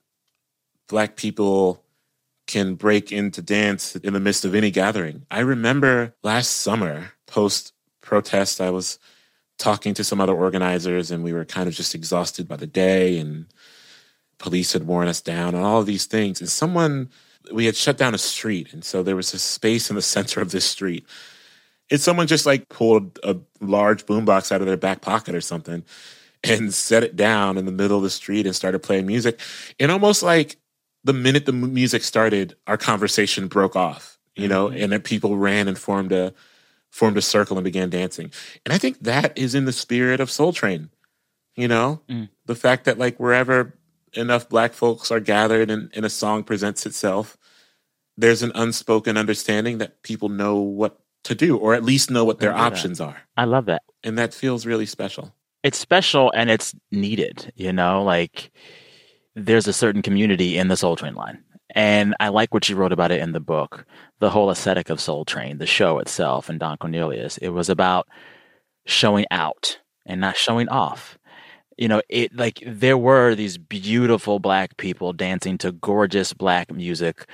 black 0.88 1.16
people 1.16 1.83
can 2.47 2.75
break 2.75 3.12
into 3.12 3.40
dance 3.40 3.97
in 3.97 4.12
the 4.12 4.21
midst 4.21 4.45
of 4.45 4.55
any 4.55 4.71
gathering. 4.71 5.25
I 5.31 5.40
remember 5.40 6.14
last 6.23 6.49
summer, 6.49 7.12
post 7.27 7.73
protest, 8.01 8.61
I 8.61 8.71
was 8.71 8.99
talking 9.59 9.95
to 9.95 10.05
some 10.05 10.21
other 10.21 10.35
organizers 10.35 11.11
and 11.11 11.23
we 11.23 11.33
were 11.33 11.45
kind 11.45 11.69
of 11.69 11.75
just 11.75 11.95
exhausted 11.95 12.49
by 12.49 12.57
the 12.57 12.67
day 12.67 13.19
and 13.19 13.47
police 14.38 14.73
had 14.73 14.87
worn 14.87 15.09
us 15.09 15.21
down 15.21 15.55
and 15.55 15.65
all 15.65 15.81
of 15.81 15.87
these 15.87 16.07
things. 16.07 16.41
And 16.41 16.49
someone, 16.49 17.11
we 17.53 17.67
had 17.67 17.77
shut 17.77 17.97
down 17.97 18.15
a 18.15 18.19
street. 18.19 18.73
And 18.73 18.85
so 18.85 19.03
there 19.03 19.17
was 19.17 19.33
a 19.35 19.38
space 19.38 19.88
in 19.88 19.97
the 19.97 20.03
center 20.17 20.41
of 20.41 20.51
this 20.51 20.65
street. 20.65 21.07
And 21.91 22.01
someone 22.01 22.27
just 22.27 22.47
like 22.47 22.69
pulled 22.69 23.19
a 23.23 23.37
large 23.61 24.07
boombox 24.07 24.51
out 24.51 24.61
of 24.61 24.67
their 24.67 24.77
back 24.77 25.01
pocket 25.01 25.35
or 25.35 25.41
something 25.41 25.85
and 26.43 26.75
set 26.75 27.03
it 27.03 27.17
down 27.17 27.57
in 27.57 27.67
the 27.67 27.73
middle 27.73 27.99
of 27.99 28.03
the 28.03 28.11
street 28.11 28.47
and 28.47 28.57
started 28.57 28.83
playing 28.83 29.07
music. 29.07 29.38
And 29.79 29.93
almost 29.93 30.23
like 30.23 30.57
the 31.05 31.12
minute 31.12 31.47
the 31.47 31.53
music 31.53 32.03
started, 32.03 32.57
our 32.67 32.77
conversation 32.77 33.49
broke 33.49 33.77
off, 33.77 34.19
you 34.37 34.49
know, 34.49 34.69
mm-hmm. 34.69 34.83
and 34.83 34.93
then 34.93 35.03
people 35.03 35.37
ran 35.37 35.69
and 35.69 35.79
formed 35.79 36.12
a 36.12 36.33
formed 36.93 37.17
a 37.17 37.23
circle 37.23 37.57
and 37.57 37.65
began 37.65 37.91
dancing. 37.91 38.31
And 38.65 38.73
I 38.73 38.79
think 38.79 39.01
that 39.01 39.37
is 39.37 39.57
in 39.57 39.65
the 39.65 39.73
spirit 39.73 40.21
of 40.21 40.31
Soul 40.31 40.53
Train. 40.53 40.91
You 41.57 41.67
know, 41.69 42.01
Mm. 42.09 42.29
the 42.47 42.55
fact 42.55 42.85
that 42.85 42.99
like 42.99 43.19
wherever 43.19 43.75
enough 44.15 44.49
black 44.49 44.73
folks 44.73 45.11
are 45.11 45.21
gathered 45.21 45.71
and, 45.71 45.91
and 45.95 46.05
a 46.07 46.11
song 46.11 46.45
presents 46.45 46.87
itself, 46.87 47.37
there's 48.17 48.43
an 48.43 48.53
unspoken 48.55 49.17
understanding 49.17 49.79
that 49.79 50.03
people 50.03 50.29
know 50.29 50.57
what 50.57 51.01
to 51.25 51.35
do, 51.35 51.57
or 51.57 51.75
at 51.75 51.83
least 51.85 52.11
know 52.11 52.25
what 52.25 52.39
their 52.41 52.51
love 52.53 52.59
that. 52.61 52.73
options 52.73 53.01
are. 53.01 53.17
I 53.37 53.45
love 53.45 53.67
that. 53.67 53.83
And 54.05 54.19
that 54.19 54.33
feels 54.35 54.65
really 54.67 54.87
special. 54.87 55.35
It's 55.63 55.79
special 55.79 56.31
and 56.35 56.51
it's 56.51 56.75
needed, 56.91 57.53
you 57.57 57.73
know, 57.73 58.03
like 58.03 58.51
there's 59.35 59.67
a 59.69 59.73
certain 59.73 60.03
community 60.03 60.59
in 60.59 60.69
the 60.69 60.77
Soul 60.77 60.97
Train 60.97 61.15
line. 61.15 61.43
And 61.75 62.15
I 62.21 62.29
like 62.29 62.53
what 62.53 62.69
you 62.69 62.77
wrote 62.77 62.93
about 62.93 63.11
it 63.11 63.21
in 63.21 63.33
the 63.33 63.41
book, 63.41 63.87
the 64.21 64.31
whole 64.31 64.51
aesthetic 64.51 64.91
of 64.91 65.01
Soul 65.01 65.25
Train, 65.25 65.59
the 65.59 65.67
show 65.67 65.99
itself, 65.99 66.49
and 66.49 66.61
Don 66.61 66.77
Cornelius. 66.77 67.39
It 67.39 67.49
was 67.49 67.71
about 67.71 68.07
showing 68.85 69.27
out 69.31 69.79
and 70.07 70.21
not 70.21 70.37
showing 70.37 70.69
off. 70.69 71.19
You 71.79 71.89
know, 71.89 72.03
it 72.09 72.37
like 72.37 72.63
there 72.67 72.99
were 72.99 73.35
these 73.35 73.57
beautiful 73.57 74.39
black 74.39 74.77
people 74.77 75.13
dancing 75.15 75.57
to 75.59 75.73
gorgeous 75.73 76.35
black 76.35 76.71
music, 76.71 77.27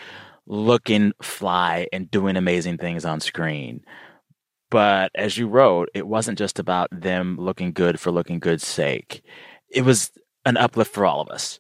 looking 0.46 1.12
fly 1.20 1.88
and 1.92 2.11
doing 2.11 2.37
amazing 2.37 2.79
things 2.79 3.05
on 3.05 3.20
screen. 3.20 3.81
But 4.70 5.11
as 5.14 5.37
you 5.37 5.48
wrote, 5.48 5.88
it 5.94 6.07
wasn't 6.07 6.38
just 6.38 6.59
about 6.59 6.88
them 6.92 7.37
looking 7.38 7.72
good 7.72 7.98
for 7.98 8.12
looking 8.12 8.38
good's 8.38 8.66
sake. 8.66 9.22
It 9.70 9.83
was 9.83 10.12
an 10.44 10.57
uplift 10.57 10.92
for 10.92 11.05
all 11.05 11.20
of 11.20 11.29
us. 11.29 11.59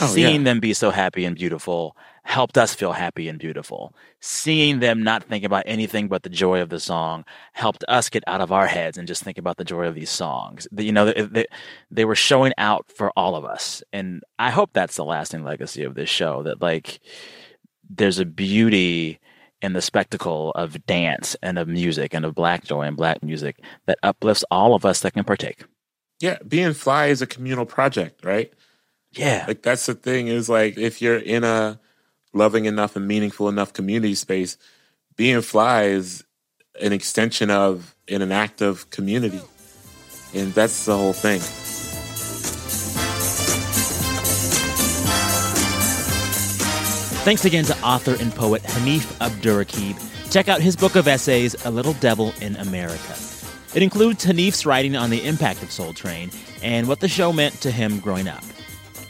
Oh, 0.00 0.06
Seeing 0.06 0.40
yeah. 0.40 0.44
them 0.44 0.60
be 0.60 0.74
so 0.74 0.90
happy 0.90 1.24
and 1.24 1.36
beautiful 1.36 1.96
helped 2.26 2.58
us 2.58 2.74
feel 2.74 2.92
happy 2.92 3.28
and 3.28 3.38
beautiful. 3.38 3.94
Seeing 4.20 4.80
them 4.80 5.04
not 5.04 5.22
think 5.22 5.44
about 5.44 5.62
anything 5.64 6.08
but 6.08 6.24
the 6.24 6.28
joy 6.28 6.60
of 6.60 6.70
the 6.70 6.80
song 6.80 7.24
helped 7.52 7.84
us 7.86 8.08
get 8.08 8.24
out 8.26 8.40
of 8.40 8.50
our 8.50 8.66
heads 8.66 8.98
and 8.98 9.06
just 9.06 9.22
think 9.22 9.38
about 9.38 9.58
the 9.58 9.64
joy 9.64 9.86
of 9.86 9.94
these 9.94 10.10
songs. 10.10 10.66
You 10.76 10.90
know, 10.90 11.04
they, 11.04 11.22
they, 11.22 11.46
they 11.88 12.04
were 12.04 12.16
showing 12.16 12.52
out 12.58 12.90
for 12.90 13.12
all 13.16 13.36
of 13.36 13.44
us. 13.44 13.80
And 13.92 14.24
I 14.40 14.50
hope 14.50 14.70
that's 14.72 14.96
the 14.96 15.04
lasting 15.04 15.44
legacy 15.44 15.84
of 15.84 15.94
this 15.94 16.10
show 16.10 16.42
that, 16.42 16.60
like, 16.60 16.98
there's 17.88 18.18
a 18.18 18.24
beauty 18.24 19.20
in 19.62 19.72
the 19.72 19.80
spectacle 19.80 20.50
of 20.56 20.84
dance 20.84 21.36
and 21.44 21.60
of 21.60 21.68
music 21.68 22.12
and 22.12 22.24
of 22.24 22.34
black 22.34 22.64
joy 22.64 22.82
and 22.82 22.96
black 22.96 23.22
music 23.22 23.60
that 23.86 23.98
uplifts 24.02 24.44
all 24.50 24.74
of 24.74 24.84
us 24.84 25.00
that 25.00 25.12
can 25.12 25.22
partake. 25.22 25.64
Yeah, 26.18 26.38
being 26.46 26.72
fly 26.72 27.06
is 27.06 27.22
a 27.22 27.26
communal 27.26 27.66
project, 27.66 28.24
right? 28.24 28.52
Yeah. 29.12 29.44
Like 29.46 29.62
that's 29.62 29.86
the 29.86 29.94
thing 29.94 30.26
is 30.26 30.48
like 30.48 30.76
if 30.76 31.00
you're 31.00 31.18
in 31.18 31.44
a 31.44 31.78
loving 32.36 32.66
enough 32.66 32.96
and 32.96 33.08
meaningful 33.08 33.48
enough 33.48 33.72
community 33.72 34.14
space, 34.14 34.56
being 35.16 35.40
fly 35.40 35.84
is 35.84 36.24
an 36.80 36.92
extension 36.92 37.50
of 37.50 37.94
in 38.06 38.22
an 38.22 38.32
act 38.32 38.60
of 38.60 38.88
community. 38.90 39.40
And 40.34 40.52
that's 40.52 40.84
the 40.84 40.96
whole 40.96 41.14
thing. 41.14 41.40
Thanks 47.24 47.44
again 47.44 47.64
to 47.64 47.76
author 47.82 48.16
and 48.20 48.32
poet 48.32 48.62
Hanif 48.62 49.02
Abdurraqib. 49.18 50.30
Check 50.30 50.48
out 50.48 50.60
his 50.60 50.76
book 50.76 50.94
of 50.94 51.08
essays, 51.08 51.56
A 51.64 51.70
Little 51.70 51.94
Devil 51.94 52.32
in 52.40 52.54
America. 52.56 53.16
It 53.74 53.82
includes 53.82 54.24
Hanif's 54.24 54.64
writing 54.64 54.94
on 54.94 55.10
the 55.10 55.24
impact 55.26 55.62
of 55.62 55.72
Soul 55.72 55.92
Train 55.92 56.30
and 56.62 56.86
what 56.86 57.00
the 57.00 57.08
show 57.08 57.32
meant 57.32 57.54
to 57.62 57.70
him 57.70 57.98
growing 57.98 58.28
up. 58.28 58.44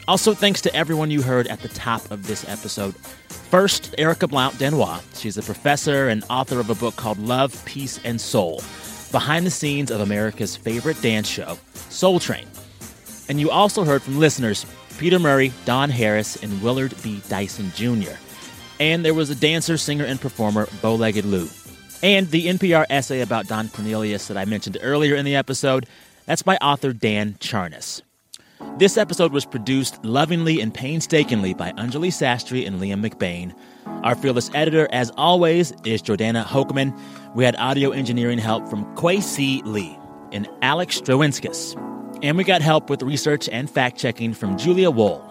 Also, 0.07 0.33
thanks 0.33 0.61
to 0.61 0.73
everyone 0.73 1.11
you 1.11 1.21
heard 1.21 1.47
at 1.47 1.59
the 1.59 1.67
top 1.67 2.11
of 2.11 2.27
this 2.27 2.47
episode. 2.47 2.95
First, 2.95 3.93
Erica 3.97 4.27
Blount 4.27 4.55
Danois. 4.55 5.01
She's 5.19 5.37
a 5.37 5.43
professor 5.43 6.07
and 6.07 6.23
author 6.29 6.59
of 6.59 6.69
a 6.69 6.75
book 6.75 6.95
called 6.95 7.19
Love, 7.19 7.63
Peace, 7.65 7.99
and 8.03 8.19
Soul 8.19 8.61
Behind 9.11 9.45
the 9.45 9.51
Scenes 9.51 9.89
of 9.89 10.01
America's 10.01 10.55
Favorite 10.55 11.01
Dance 11.01 11.27
Show, 11.27 11.57
Soul 11.73 12.19
Train. 12.19 12.45
And 13.29 13.39
you 13.39 13.49
also 13.49 13.83
heard 13.83 14.01
from 14.01 14.19
listeners 14.19 14.65
Peter 14.97 15.19
Murray, 15.19 15.53
Don 15.65 15.89
Harris, 15.89 16.41
and 16.43 16.61
Willard 16.61 16.93
B. 17.03 17.21
Dyson 17.29 17.71
Jr. 17.75 18.15
And 18.79 19.05
there 19.05 19.13
was 19.13 19.29
a 19.29 19.35
dancer, 19.35 19.77
singer, 19.77 20.05
and 20.05 20.19
performer, 20.19 20.67
Bow 20.81 20.95
Legged 20.95 21.25
Lou. 21.25 21.47
And 22.03 22.29
the 22.29 22.47
NPR 22.47 22.85
essay 22.89 23.21
about 23.21 23.47
Don 23.47 23.69
Cornelius 23.69 24.27
that 24.27 24.37
I 24.37 24.45
mentioned 24.45 24.77
earlier 24.81 25.15
in 25.15 25.25
the 25.25 25.35
episode, 25.35 25.87
that's 26.25 26.43
by 26.43 26.57
author 26.57 26.93
Dan 26.93 27.35
Charnas. 27.35 28.01
This 28.77 28.97
episode 28.97 29.33
was 29.33 29.45
produced 29.45 30.03
lovingly 30.03 30.61
and 30.61 30.73
painstakingly 30.73 31.53
by 31.53 31.71
Anjali 31.73 32.09
Sastry 32.09 32.65
and 32.65 32.79
Liam 32.79 33.07
McBain. 33.07 33.53
Our 34.03 34.15
fearless 34.15 34.49
editor, 34.55 34.87
as 34.91 35.11
always, 35.11 35.73
is 35.83 36.01
Jordana 36.01 36.43
Hochman. 36.43 36.97
We 37.35 37.43
had 37.43 37.55
audio 37.57 37.91
engineering 37.91 38.39
help 38.39 38.67
from 38.67 38.83
Kwesi 38.95 39.63
Lee 39.63 39.97
and 40.31 40.47
Alex 40.63 40.99
Drewenskus. 40.99 41.75
And 42.23 42.35
we 42.35 42.43
got 42.43 42.63
help 42.63 42.89
with 42.89 43.03
research 43.03 43.47
and 43.49 43.69
fact 43.69 43.97
checking 43.97 44.33
from 44.33 44.57
Julia 44.57 44.89
Wohl. 44.89 45.23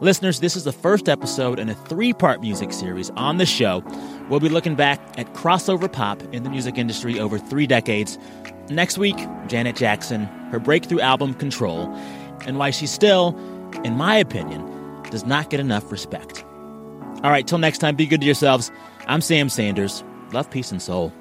Listeners, 0.00 0.40
this 0.40 0.56
is 0.56 0.64
the 0.64 0.72
first 0.72 1.08
episode 1.08 1.58
in 1.58 1.68
a 1.68 1.74
three 1.74 2.12
part 2.12 2.40
music 2.40 2.72
series 2.72 3.10
on 3.10 3.36
the 3.36 3.46
show. 3.46 3.84
We'll 4.28 4.40
be 4.40 4.48
looking 4.48 4.74
back 4.74 4.98
at 5.18 5.32
crossover 5.34 5.92
pop 5.92 6.22
in 6.34 6.42
the 6.42 6.50
music 6.50 6.78
industry 6.78 7.20
over 7.20 7.38
three 7.38 7.66
decades. 7.66 8.18
Next 8.68 8.96
week, 8.96 9.16
Janet 9.46 9.76
Jackson, 9.76 10.24
her 10.50 10.58
breakthrough 10.58 11.00
album 11.00 11.34
Control, 11.34 11.86
and 12.46 12.58
why 12.58 12.70
she 12.70 12.86
still, 12.86 13.36
in 13.84 13.96
my 13.96 14.16
opinion, 14.16 14.64
does 15.10 15.24
not 15.24 15.50
get 15.50 15.60
enough 15.60 15.90
respect. 15.92 16.44
All 17.22 17.30
right, 17.30 17.46
till 17.46 17.58
next 17.58 17.78
time, 17.78 17.94
be 17.96 18.06
good 18.06 18.20
to 18.20 18.26
yourselves. 18.26 18.70
I'm 19.06 19.20
Sam 19.20 19.48
Sanders. 19.48 20.02
Love, 20.32 20.50
peace, 20.50 20.72
and 20.72 20.80
soul. 20.80 21.12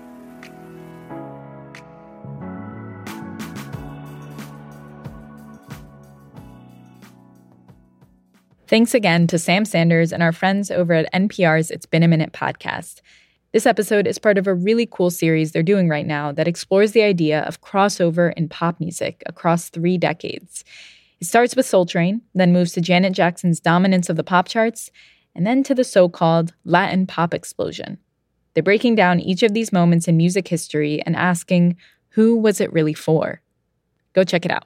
Thanks 8.68 8.94
again 8.94 9.28
to 9.28 9.38
Sam 9.38 9.66
Sanders 9.66 10.14
and 10.14 10.24
our 10.24 10.32
friends 10.32 10.72
over 10.72 10.94
at 10.94 11.14
NPR's 11.14 11.72
It's 11.72 11.86
Been 11.86 12.04
a 12.04 12.08
Minute 12.08 12.32
podcast. 12.32 13.02
This 13.52 13.66
episode 13.66 14.08
is 14.08 14.18
part 14.18 14.38
of 14.38 14.48
a 14.48 14.54
really 14.54 14.86
cool 14.90 15.10
series 15.10 15.52
they're 15.52 15.62
doing 15.62 15.90
right 15.90 16.08
now 16.08 16.32
that 16.32 16.48
explores 16.48 16.94
the 16.94 17.02
idea 17.02 17.42
of 17.42 17.60
crossover 17.60 18.32
in 18.38 18.48
pop 18.48 18.80
music 18.80 19.24
across 19.26 19.68
three 19.68 19.98
decades. 19.98 20.64
It 21.22 21.28
starts 21.28 21.56
with 21.56 21.68
Soul 21.68 21.86
Train, 21.86 22.22
then 22.34 22.52
moves 22.52 22.74
to 22.74 22.82
Janet 22.82 23.14
Jackson's 23.14 23.60
dominance 23.60 24.10
of 24.10 24.16
the 24.16 24.24
pop 24.24 24.48
charts, 24.48 24.90
and 25.36 25.46
then 25.46 25.62
to 25.64 25.76
the 25.76 25.84
so 25.84 26.10
called 26.10 26.54
Latin 26.66 27.06
pop 27.06 27.36
explosion. 27.36 28.00
They're 28.54 28.64
breaking 28.64 28.96
down 28.96 29.20
each 29.20 29.44
of 29.44 29.54
these 29.54 29.72
moments 29.72 30.08
in 30.08 30.18
music 30.18 30.48
history 30.48 31.00
and 31.06 31.16
asking, 31.16 31.78
who 32.10 32.36
was 32.36 32.60
it 32.60 32.74
really 32.74 32.96
for? 32.96 33.42
Go 34.14 34.24
check 34.24 34.46
it 34.46 34.52
out. 34.52 34.66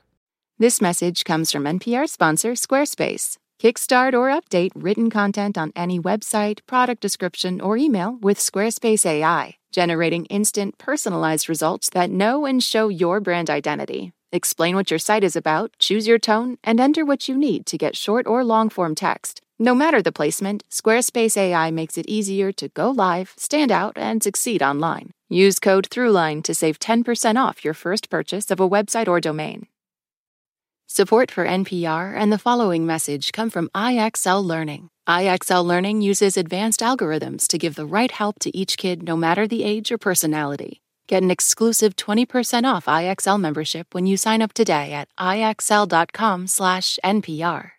This 0.58 0.80
message 0.80 1.26
comes 1.26 1.52
from 1.52 1.66
NPR 1.66 2.08
sponsor 2.08 2.54
Squarespace. 2.54 3.38
Kickstart 3.60 4.14
or 4.14 4.30
update 4.30 4.72
written 4.76 5.10
content 5.10 5.58
on 5.58 5.74
any 5.76 6.00
website, 6.00 6.60
product 6.68 7.02
description, 7.02 7.60
or 7.60 7.78
email 7.78 8.18
with 8.22 8.40
Squarespace 8.40 9.06
AI, 9.06 9.56
generating 9.72 10.26
instant 10.28 10.78
personalized 10.78 11.50
results 11.50 11.90
that 11.90 12.10
know 12.10 12.46
and 12.46 12.64
show 12.64 12.88
your 12.88 13.20
brand 13.20 13.50
identity. 13.50 14.15
Explain 14.36 14.76
what 14.76 14.92
your 14.92 15.00
site 15.00 15.24
is 15.24 15.38
about, 15.38 15.72
choose 15.80 16.10
your 16.10 16.20
tone, 16.20 16.58
and 16.62 16.78
enter 16.78 17.06
what 17.06 17.30
you 17.30 17.38
need 17.38 17.66
to 17.68 17.78
get 17.78 17.96
short 17.96 18.28
or 18.28 18.44
long 18.44 18.68
form 18.70 18.94
text. 18.94 19.42
No 19.58 19.74
matter 19.74 20.02
the 20.02 20.12
placement, 20.12 20.62
Squarespace 20.70 21.38
AI 21.38 21.72
makes 21.72 21.98
it 21.98 22.06
easier 22.10 22.52
to 22.52 22.68
go 22.68 22.92
live, 22.92 23.34
stand 23.38 23.72
out, 23.72 23.94
and 23.96 24.22
succeed 24.22 24.62
online. 24.62 25.12
Use 25.30 25.58
code 25.58 25.88
THROUGHLINE 25.90 26.44
to 26.44 26.54
save 26.54 26.80
10% 26.80 27.38
off 27.38 27.64
your 27.64 27.74
first 27.74 28.10
purchase 28.10 28.52
of 28.52 28.60
a 28.60 28.68
website 28.68 29.08
or 29.08 29.22
domain. 29.22 29.68
Support 30.86 31.32
for 31.32 31.46
NPR 31.46 32.14
and 32.14 32.30
the 32.30 32.38
following 32.38 32.86
message 32.86 33.32
come 33.32 33.50
from 33.50 33.70
IXL 33.70 34.44
Learning. 34.44 34.90
IXL 35.08 35.64
Learning 35.64 36.02
uses 36.02 36.36
advanced 36.36 36.82
algorithms 36.82 37.48
to 37.48 37.58
give 37.58 37.76
the 37.76 37.86
right 37.86 38.12
help 38.12 38.40
to 38.40 38.56
each 38.56 38.76
kid 38.76 39.02
no 39.02 39.16
matter 39.16 39.48
the 39.48 39.64
age 39.64 39.94
or 39.94 39.98
personality. 39.98 40.82
Get 41.08 41.24
an 41.24 41.32
exclusive 41.32 41.96
20% 41.96 42.66
off 42.66 42.86
IXL 42.86 43.40
membership 43.40 43.94
when 43.94 44.08
you 44.08 44.18
sign 44.18 44.42
up 44.42 44.54
today 44.54 44.92
at 44.92 45.08
ixl.com/npr. 45.20 47.72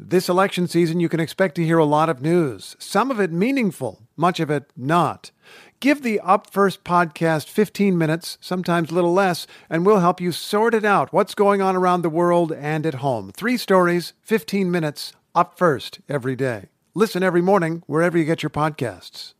This 0.00 0.28
election 0.28 0.68
season, 0.68 1.00
you 1.00 1.08
can 1.08 1.18
expect 1.18 1.56
to 1.56 1.64
hear 1.64 1.78
a 1.78 1.84
lot 1.84 2.08
of 2.08 2.22
news, 2.22 2.76
some 2.78 3.10
of 3.10 3.18
it 3.18 3.32
meaningful, 3.32 4.06
much 4.16 4.38
of 4.38 4.48
it 4.48 4.70
not. 4.76 5.32
Give 5.80 6.02
the 6.02 6.20
Up 6.20 6.52
First 6.52 6.84
podcast 6.84 7.48
15 7.48 7.98
minutes, 7.98 8.38
sometimes 8.40 8.92
a 8.92 8.94
little 8.94 9.12
less, 9.12 9.48
and 9.68 9.84
we'll 9.84 9.98
help 9.98 10.20
you 10.20 10.30
sort 10.30 10.72
it 10.72 10.84
out 10.84 11.12
what's 11.12 11.34
going 11.34 11.60
on 11.60 11.74
around 11.74 12.02
the 12.02 12.10
world 12.10 12.52
and 12.52 12.86
at 12.86 12.94
home. 12.94 13.32
Three 13.36 13.56
stories, 13.56 14.12
15 14.22 14.70
minutes, 14.70 15.14
up 15.34 15.58
first 15.58 15.98
every 16.08 16.36
day. 16.36 16.66
Listen 16.94 17.24
every 17.24 17.42
morning 17.42 17.82
wherever 17.86 18.16
you 18.16 18.24
get 18.24 18.42
your 18.42 18.50
podcasts. 18.50 19.34